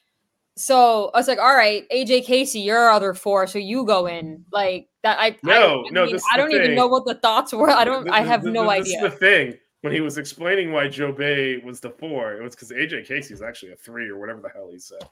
So 0.58 1.12
I 1.14 1.18
was 1.20 1.28
like, 1.28 1.40
all 1.40 1.56
right, 1.56 1.88
AJ 1.90 2.26
Casey, 2.26 2.60
you're 2.60 2.78
our 2.78 2.92
other 2.92 3.14
four, 3.14 3.46
so 3.48 3.60
you 3.60 3.86
go 3.86 4.08
in 4.08 4.44
like 4.52 4.90
that. 5.04 5.18
I 5.20 5.38
No, 5.44 5.84
I, 5.84 5.88
I 5.88 5.92
no, 5.92 6.04
mean, 6.06 6.14
this 6.14 6.24
I 6.34 6.38
don't 6.38 6.52
even 6.52 6.76
know 6.76 6.88
what 6.88 7.06
the 7.06 7.16
thoughts 7.16 7.54
were. 7.54 7.70
I 7.70 7.84
don't. 7.86 8.04
Th- 8.04 8.14
I 8.14 8.22
have 8.22 8.42
th- 8.42 8.54
no 8.54 8.64
This 8.64 8.82
idea. 8.82 8.98
is 9.06 9.12
the 9.12 9.18
thing. 9.18 9.58
When 9.82 9.94
he 9.94 10.02
was 10.02 10.18
explaining 10.18 10.72
why 10.72 10.88
Djobet 10.88 11.64
was 11.64 11.80
the 11.80 11.92
four, 11.92 12.34
it 12.34 12.44
was 12.44 12.56
because 12.56 12.72
AJ 12.72 13.08
Casey 13.08 13.34
is 13.34 13.44
actually 13.44 13.74
a 13.74 13.76
three 13.76 14.10
or 14.10 14.18
whatever 14.18 14.42
the 14.42 14.50
hell 14.50 14.70
he 14.72 14.80
said. 14.80 15.08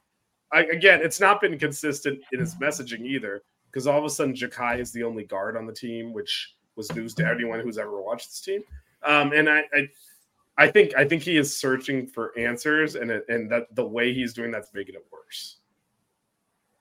I, 0.51 0.63
again, 0.63 1.01
it's 1.03 1.19
not 1.19 1.39
been 1.39 1.57
consistent 1.59 2.19
in 2.33 2.39
his 2.39 2.55
messaging 2.55 3.05
either, 3.05 3.43
because 3.71 3.85
all 3.87 3.99
of 3.99 4.05
a 4.05 4.09
sudden 4.09 4.33
Jakai 4.33 4.79
is 4.79 4.91
the 4.91 5.03
only 5.03 5.23
guard 5.23 5.55
on 5.55 5.67
the 5.67 5.71
team, 5.73 6.13
which 6.13 6.55
was 6.75 6.93
news 6.95 7.13
to 7.15 7.27
anyone 7.27 7.59
who's 7.59 7.77
ever 7.77 8.01
watched 8.01 8.29
this 8.29 8.41
team. 8.41 8.63
Um, 9.03 9.31
and 9.33 9.47
I, 9.47 9.59
I, 9.73 9.87
I 10.57 10.67
think 10.67 10.95
I 10.95 11.05
think 11.05 11.21
he 11.21 11.37
is 11.37 11.55
searching 11.55 12.07
for 12.07 12.37
answers, 12.37 12.95
and 12.95 13.11
it, 13.11 13.25
and 13.27 13.51
that 13.51 13.73
the 13.75 13.85
way 13.85 14.13
he's 14.13 14.33
doing 14.33 14.51
that's 14.51 14.73
making 14.73 14.95
it 14.95 15.05
worse. 15.11 15.57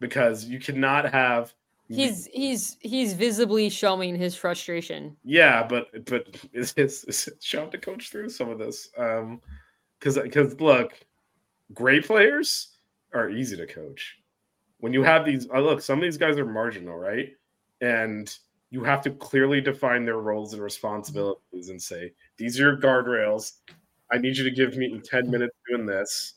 Because 0.00 0.44
you 0.44 0.58
cannot 0.58 1.12
have 1.12 1.54
He's 1.88 2.26
he's 2.32 2.78
he's 2.80 3.12
visibly 3.12 3.68
showing 3.68 4.16
his 4.16 4.34
frustration. 4.34 5.16
Yeah, 5.22 5.66
but 5.66 6.06
but 6.06 6.34
is 6.52 6.72
is, 6.76 7.04
is 7.04 7.30
to 7.42 7.78
coach 7.78 8.10
through 8.10 8.30
some 8.30 8.48
of 8.48 8.58
this? 8.58 8.88
Um, 8.96 9.40
because 9.98 10.18
because 10.18 10.58
look, 10.60 10.92
great 11.74 12.06
players 12.06 12.78
are 13.12 13.28
easy 13.28 13.56
to 13.56 13.66
coach. 13.66 14.18
When 14.78 14.92
you 14.92 15.02
have 15.02 15.24
these, 15.24 15.48
uh, 15.50 15.60
look, 15.60 15.80
some 15.80 15.98
of 15.98 16.02
these 16.02 16.16
guys 16.16 16.38
are 16.38 16.44
marginal, 16.44 16.96
right? 16.96 17.34
And 17.80 18.34
you 18.74 18.82
have 18.82 19.00
to 19.00 19.10
clearly 19.10 19.60
define 19.60 20.04
their 20.04 20.18
roles 20.18 20.52
and 20.52 20.60
responsibilities 20.60 21.68
and 21.68 21.80
say, 21.80 22.12
these 22.36 22.58
are 22.58 22.64
your 22.64 22.76
guardrails. 22.76 23.52
I 24.12 24.18
need 24.18 24.36
you 24.36 24.42
to 24.42 24.50
give 24.50 24.76
me 24.76 25.00
10 25.00 25.30
minutes 25.30 25.54
doing 25.70 25.86
this. 25.86 26.34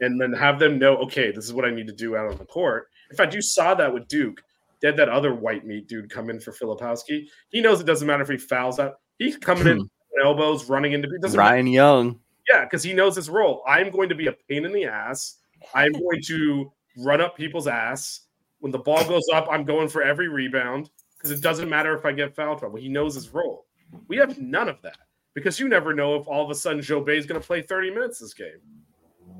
And 0.00 0.20
then 0.20 0.32
have 0.32 0.58
them 0.58 0.76
know, 0.76 0.96
okay, 0.96 1.30
this 1.30 1.44
is 1.44 1.52
what 1.52 1.64
I 1.64 1.70
need 1.70 1.86
to 1.86 1.92
do 1.92 2.16
out 2.16 2.28
on 2.28 2.36
the 2.36 2.44
court. 2.46 2.88
In 3.12 3.16
fact, 3.16 3.32
you 3.32 3.40
saw 3.40 3.74
that 3.74 3.94
with 3.94 4.08
Duke. 4.08 4.42
They 4.80 4.88
had 4.88 4.96
that 4.96 5.08
other 5.08 5.36
white 5.36 5.64
meat 5.64 5.86
dude 5.86 6.10
come 6.10 6.30
in 6.30 6.40
for 6.40 6.50
Filipowski. 6.50 7.28
He 7.50 7.60
knows 7.60 7.80
it 7.80 7.86
doesn't 7.86 8.08
matter 8.08 8.24
if 8.24 8.28
he 8.28 8.38
fouls 8.38 8.80
out. 8.80 8.94
He's 9.20 9.36
coming 9.36 9.68
in 9.68 9.78
hmm. 9.78 10.24
elbows, 10.24 10.68
running 10.68 10.94
into 10.94 11.06
doesn't 11.20 11.36
matter. 11.36 11.48
Ryan 11.48 11.68
Young. 11.68 12.18
Yeah, 12.52 12.64
because 12.64 12.82
he 12.82 12.92
knows 12.92 13.14
his 13.14 13.30
role. 13.30 13.62
I'm 13.68 13.92
going 13.92 14.08
to 14.08 14.16
be 14.16 14.26
a 14.26 14.34
pain 14.48 14.64
in 14.64 14.72
the 14.72 14.86
ass. 14.86 15.36
I'm 15.76 15.92
going 15.92 16.22
to 16.24 16.72
run 16.98 17.20
up 17.20 17.36
people's 17.36 17.68
ass. 17.68 18.22
When 18.58 18.72
the 18.72 18.80
ball 18.80 19.04
goes 19.04 19.26
up, 19.32 19.46
I'm 19.48 19.64
going 19.64 19.86
for 19.86 20.02
every 20.02 20.26
rebound 20.26 20.90
because 21.22 21.38
it 21.38 21.42
doesn't 21.42 21.68
matter 21.68 21.94
if 21.94 22.04
I 22.04 22.12
get 22.12 22.34
foul 22.34 22.58
trouble. 22.58 22.78
He 22.78 22.88
knows 22.88 23.14
his 23.14 23.32
role. 23.32 23.66
We 24.08 24.16
have 24.16 24.40
none 24.40 24.68
of 24.68 24.80
that 24.82 24.96
because 25.34 25.60
you 25.60 25.68
never 25.68 25.94
know 25.94 26.16
if 26.16 26.26
all 26.26 26.44
of 26.44 26.50
a 26.50 26.54
sudden 26.54 26.80
Djobet 26.80 27.16
is 27.16 27.26
going 27.26 27.40
to 27.40 27.46
play 27.46 27.62
30 27.62 27.90
minutes 27.90 28.18
this 28.18 28.34
game, 28.34 28.58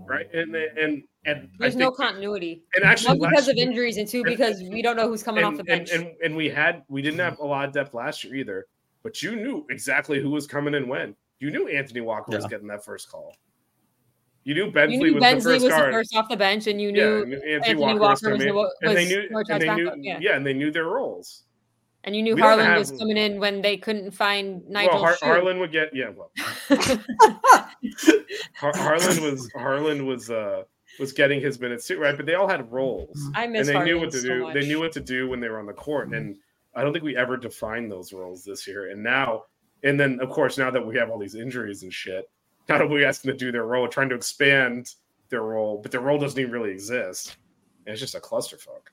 right? 0.07 0.33
And 0.33 0.55
and 0.55 1.03
and 1.25 1.49
I 1.55 1.59
There's 1.59 1.77
no 1.77 1.91
continuity. 1.91 2.63
And 2.75 2.85
actually, 2.85 3.19
One 3.19 3.31
because 3.31 3.49
of 3.49 3.57
year- 3.57 3.67
injuries, 3.69 3.97
and 3.97 4.07
two 4.07 4.19
and- 4.19 4.27
because 4.27 4.61
we 4.63 4.83
don't 4.83 4.97
know 4.97 5.09
who's 5.09 5.23
coming 5.23 5.45
and, 5.45 5.53
off 5.55 5.59
the 5.59 5.65
bench. 5.65 5.91
And, 5.91 6.05
and 6.05 6.13
and 6.25 6.37
we 6.37 6.49
had 6.49 6.83
we 6.89 7.03
didn't 7.03 7.21
have 7.21 7.39
a 7.41 7.45
lot 7.47 7.67
of 7.67 7.73
depth 7.75 7.95
last 7.95 8.23
year 8.25 8.35
either, 8.37 8.67
but 9.03 9.23
you 9.23 9.35
knew 9.37 9.67
exactly 9.71 10.21
who 10.21 10.31
was 10.31 10.47
coming 10.47 10.75
and 10.75 10.89
when. 10.89 11.17
You 11.41 11.51
knew 11.51 11.67
Anthony 11.67 12.01
Walker 12.03 12.37
was 12.37 12.47
getting 12.47 12.69
that 12.69 12.85
first 12.85 13.11
call. 13.11 13.35
You 14.45 14.55
knew 14.55 14.67
you 14.67 14.71
Bensley 14.73 14.99
knew 14.99 15.15
was 15.15 15.21
Bensley 15.21 15.53
the 15.55 15.59
first 15.61 15.65
was 15.65 15.73
guard. 15.73 15.89
the 15.89 15.97
first 15.97 16.17
off 16.17 16.29
the 16.29 16.37
bench, 16.37 16.67
and 16.67 16.81
you 16.81 16.89
yeah, 16.89 16.95
knew 16.95 17.23
and 17.23 17.33
Anthony, 17.35 17.53
Anthony 17.55 17.75
Walker, 17.77 17.93
was 17.95 18.01
Walker 18.01 18.11
was 18.11 18.21
coming 18.23 18.39
the- 18.39 18.47
in, 18.83 18.89
and 18.89 18.97
they 18.97 19.05
knew, 19.07 19.29
and 19.49 19.63
they 19.63 19.75
knew, 19.75 19.93
yeah. 19.99 20.19
yeah, 20.21 20.37
and 20.37 20.45
they 20.47 20.53
knew 20.53 20.71
their 20.73 20.87
roles. 20.87 21.45
And 22.05 22.17
you 22.17 22.23
knew 22.23 22.35
we 22.35 22.43
don't 22.43 22.59
Harlan 22.59 22.79
was 22.79 22.91
coming 22.91 23.17
in 23.17 23.39
when 23.39 23.63
they 23.63 23.77
couldn't 23.77 24.11
find 24.11 24.63
Nijel. 24.63 24.89
well, 24.89 24.99
Har- 24.99 25.17
Harlan 25.23 25.61
would 25.61 25.71
get 25.71 25.91
yeah. 25.95 26.11
Well, 26.11 26.31
Har- 28.55 28.77
Harlan 28.77 29.23
was 29.23 29.51
Harlan 29.55 30.07
was 30.07 30.31
uh 30.31 30.65
was 30.99 31.13
getting 31.13 31.41
his 31.41 31.61
minutes 31.61 31.87
too, 31.87 31.99
right? 31.99 32.17
But 32.17 32.27
they 32.27 32.35
all 32.35 32.49
had 32.49 32.71
roles. 32.73 33.31
I 33.35 33.45
and 33.45 33.53
miss 33.53 33.69
they 33.69 33.83
knew 33.85 34.01
what 34.01 34.11
to 34.11 34.19
so 34.21 34.29
do. 34.29 34.43
much. 34.43 34.55
They 34.55 34.67
knew 34.67 34.81
what 34.81 34.93
to 34.93 35.01
do 35.01 35.29
when 35.29 35.41
they 35.41 35.49
were 35.49 35.59
on 35.59 35.67
the 35.67 35.73
court, 35.73 36.13
and 36.13 36.37
I 36.75 36.83
don't 36.83 36.93
think 36.93 37.05
we 37.05 37.17
ever 37.17 37.37
defined 37.37 37.91
those 37.91 38.13
roles 38.13 38.45
this 38.45 38.67
year. 38.67 38.91
And 38.91 39.03
now, 39.03 39.45
and 39.85 39.99
then 39.99 40.19
of 40.21 40.31
course, 40.31 40.59
now 40.59 40.71
that 40.71 40.85
we 40.85 40.97
have 40.97 41.09
all 41.11 41.19
these 41.19 41.35
injuries 41.35 41.83
and 41.83 41.93
shit, 41.93 42.29
now 42.69 42.79
that 42.79 42.89
we 42.89 43.05
ask 43.05 43.23
them 43.23 43.33
to 43.33 43.39
do 43.39 43.53
their 43.53 43.65
role, 43.65 43.87
trying 43.89 44.09
to 44.09 44.15
expand 44.15 44.95
their 45.29 45.43
role, 45.43 45.79
but 45.81 45.93
their 45.93 46.01
role 46.01 46.19
doesn't 46.19 46.39
even 46.39 46.53
really 46.53 46.71
exist. 46.73 47.37
And 47.87 47.93
it's 47.93 48.01
just 48.01 48.15
a 48.15 48.21
clusterfuck. 48.21 48.91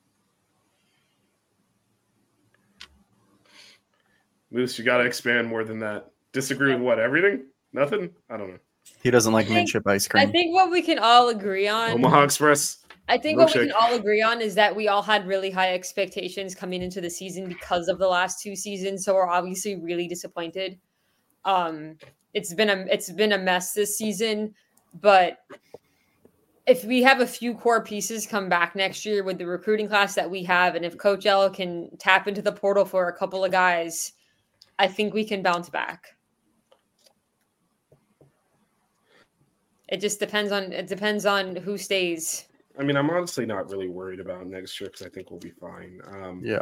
Moose, 4.51 4.77
you 4.79 4.85
got 4.85 4.97
to 4.97 5.03
expand 5.05 5.47
more 5.47 5.63
than 5.63 5.79
that. 5.79 6.11
Disagree 6.31 6.73
with 6.73 6.81
what? 6.81 6.99
Everything? 6.99 7.45
Nothing? 7.73 8.09
I 8.29 8.37
don't 8.37 8.49
know. 8.49 8.59
He 9.03 9.11
doesn't 9.11 9.33
like 9.33 9.45
I 9.45 9.49
think- 9.49 9.59
midship 9.59 9.87
ice 9.87 10.07
cream. 10.07 10.27
I 10.27 10.31
think 10.31 10.53
what 10.53 10.71
we 10.71 10.81
can 10.81 10.99
all 10.99 11.29
agree 11.29 11.67
on. 11.67 11.91
Omaha 11.91 12.23
Express. 12.23 12.77
I 13.07 13.17
think 13.17 13.39
what 13.39 13.53
we 13.55 13.67
can 13.67 13.71
all 13.71 13.95
agree 13.95 14.21
on 14.21 14.39
is 14.39 14.53
that 14.55 14.75
we 14.75 14.87
all 14.87 15.01
had 15.01 15.25
really 15.25 15.49
high 15.49 15.73
expectations 15.73 16.53
coming 16.53 16.83
into 16.83 17.01
the 17.01 17.09
season 17.09 17.47
because 17.47 17.87
of 17.87 17.97
the 17.97 18.07
last 18.07 18.39
two 18.41 18.55
seasons. 18.55 19.03
So 19.03 19.15
we're 19.15 19.27
obviously 19.27 19.75
really 19.77 20.07
disappointed. 20.07 20.77
Um, 21.43 21.97
it's 22.35 22.53
been 22.53 22.69
a 22.69 22.85
it's 22.91 23.11
been 23.11 23.31
a 23.31 23.37
mess 23.39 23.73
this 23.73 23.97
season, 23.97 24.53
but 25.01 25.39
if 26.67 26.83
we 26.83 27.01
have 27.01 27.19
a 27.19 27.25
few 27.25 27.55
core 27.55 27.83
pieces 27.83 28.27
come 28.27 28.47
back 28.47 28.75
next 28.75 29.03
year 29.03 29.23
with 29.23 29.39
the 29.39 29.47
recruiting 29.47 29.87
class 29.87 30.13
that 30.13 30.29
we 30.29 30.43
have, 30.43 30.75
and 30.75 30.85
if 30.85 30.95
Coach 30.95 31.25
L 31.25 31.49
can 31.49 31.89
tap 31.97 32.27
into 32.27 32.43
the 32.43 32.51
portal 32.51 32.85
for 32.85 33.07
a 33.07 33.17
couple 33.17 33.43
of 33.43 33.51
guys, 33.51 34.11
I 34.79 34.87
think 34.87 35.13
we 35.13 35.25
can 35.25 35.43
bounce 35.43 35.69
back. 35.69 36.15
It 39.89 39.99
just 39.99 40.19
depends 40.19 40.51
on 40.51 40.71
it 40.71 40.87
depends 40.87 41.25
on 41.25 41.55
who 41.55 41.77
stays. 41.77 42.45
I 42.79 42.83
mean, 42.83 42.95
I'm 42.95 43.09
honestly 43.09 43.45
not 43.45 43.69
really 43.69 43.89
worried 43.89 44.21
about 44.21 44.47
next 44.47 44.79
year 44.79 44.89
because 44.89 45.05
I 45.05 45.09
think 45.09 45.29
we'll 45.29 45.39
be 45.39 45.51
fine. 45.51 45.99
Um, 46.07 46.41
yeah. 46.43 46.61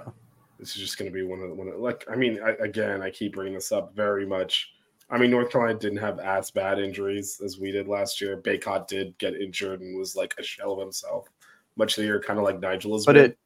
this 0.57 0.69
is 0.69 0.81
just 0.81 0.97
going 0.97 1.11
to 1.11 1.13
be 1.13 1.23
one 1.23 1.39
of 1.41 1.49
the 1.49 1.55
one 1.55 1.67
of, 1.67 1.79
like 1.79 2.05
I 2.11 2.15
mean 2.15 2.39
I, 2.43 2.51
again 2.63 3.01
I 3.01 3.11
keep 3.11 3.33
bringing 3.35 3.53
this 3.53 3.71
up 3.71 3.95
very 3.95 4.25
much. 4.25 4.71
I 5.09 5.17
mean 5.17 5.29
North 5.29 5.51
Carolina 5.51 5.77
didn't 5.77 5.99
have 5.99 6.19
as 6.19 6.49
bad 6.49 6.79
injuries 6.79 7.39
as 7.45 7.59
we 7.59 7.71
did 7.71 7.87
last 7.87 8.19
year. 8.19 8.41
Bacot 8.41 8.87
did 8.87 9.15
get 9.19 9.35
injured 9.35 9.81
and 9.81 9.97
was 9.97 10.15
like 10.15 10.33
a 10.39 10.43
shell 10.43 10.73
of 10.73 10.79
himself 10.79 11.27
much 11.75 11.95
of 11.95 12.01
the 12.01 12.07
year, 12.07 12.19
kind 12.19 12.39
of 12.39 12.45
like 12.45 12.59
Nijel 12.59 12.93
has 12.93 13.05
But 13.05 13.17
it 13.17 13.37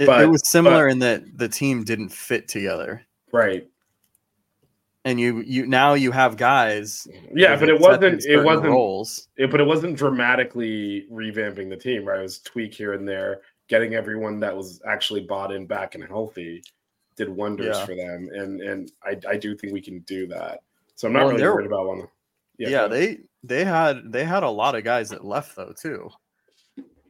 it, 0.00 0.06
But- 0.06 0.22
it 0.22 0.26
was 0.26 0.42
similar 0.48 0.88
in 0.88 0.98
that 1.00 1.38
the 1.38 1.48
team 1.48 1.84
didn't 1.84 2.08
fit 2.10 2.48
together. 2.48 3.02
right. 3.30 3.68
And 5.08 5.18
you 5.18 5.40
you 5.46 5.66
now 5.66 5.94
you 5.94 6.12
have 6.12 6.36
guys. 6.36 7.06
Yeah, 7.34 7.56
but 7.56 7.70
it 7.70 7.80
wasn't 7.80 8.24
it 8.26 8.44
wasn't 8.44 8.68
roles. 8.68 9.28
it, 9.38 9.50
but 9.50 9.58
it 9.60 9.66
wasn't 9.66 9.96
dramatically 9.96 11.06
revamping 11.10 11.70
the 11.70 11.76
team, 11.76 12.04
right? 12.04 12.18
It 12.18 12.22
was 12.22 12.40
tweak 12.40 12.74
here 12.74 12.92
and 12.92 13.08
there, 13.08 13.40
getting 13.68 13.94
everyone 13.94 14.38
that 14.40 14.54
was 14.54 14.82
actually 14.86 15.22
bought 15.22 15.50
in 15.50 15.66
back 15.66 15.94
and 15.94 16.04
healthy 16.04 16.62
did 17.16 17.28
wonders 17.30 17.76
Yeah. 17.78 17.86
for 17.86 17.94
them. 17.94 18.28
And 18.34 18.60
and 18.60 18.92
I, 19.02 19.18
I 19.26 19.36
do 19.38 19.56
think 19.56 19.72
we 19.72 19.80
can 19.80 20.00
do 20.00 20.26
that. 20.26 20.60
So 20.96 21.06
I'm 21.08 21.14
not 21.14 21.20
Well, 21.24 21.30
really 21.36 21.42
worried 21.44 21.66
about 21.66 21.86
one. 21.86 22.08
Yeah, 22.58 22.68
ahead. 22.86 22.90
they 22.92 23.18
they 23.44 23.64
had 23.64 24.12
they 24.12 24.24
had 24.24 24.42
a 24.42 24.50
lot 24.50 24.74
of 24.74 24.84
guys 24.84 25.08
that 25.08 25.24
left 25.24 25.56
though 25.56 25.72
too. 25.72 26.10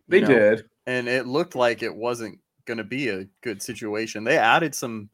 they 0.06 0.20
know? 0.20 0.28
did. 0.28 0.66
and 0.86 1.08
it 1.08 1.26
looked 1.26 1.56
like 1.56 1.82
it 1.82 1.94
wasn't 1.96 2.38
going 2.64 2.78
to 2.78 2.84
be 2.84 3.08
a 3.08 3.26
good 3.42 3.60
situation. 3.60 4.22
They 4.22 4.38
added 4.38 4.72
some 4.74 5.10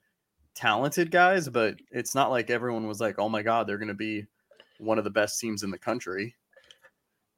talented 0.55 1.11
guys, 1.11 1.49
but 1.49 1.77
it's 1.91 2.15
not 2.15 2.31
like 2.31 2.51
everyone 2.51 2.87
was 2.87 3.01
like, 3.01 3.19
"Oh 3.19 3.29
my 3.29 3.43
god, 3.43 3.67
they're 3.67 3.79
going 3.79 3.89
to 3.89 3.95
be 3.95 4.27
one 4.79 4.99
of 4.99 5.05
the 5.05 5.11
best 5.11 5.41
teams 5.41 5.63
in 5.63 5.71
the 5.71 5.79
country." 5.79 6.35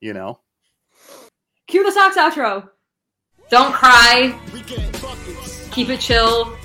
You 0.01 0.13
know? 0.13 0.41
Cue 1.67 1.85
the 1.85 1.93
Sox 1.93 2.17
outro. 2.17 2.69
Don't 3.49 3.73
cry. 3.73 4.39
We 4.53 4.63
get 4.63 4.93
buckets. 5.01 5.69
Keep 5.71 5.91
it 5.91 6.01
chill. 6.01 6.57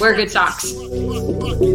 Wear 0.00 0.14
good 0.14 0.30
socks. 0.30 0.72
Buckets. 0.72 1.71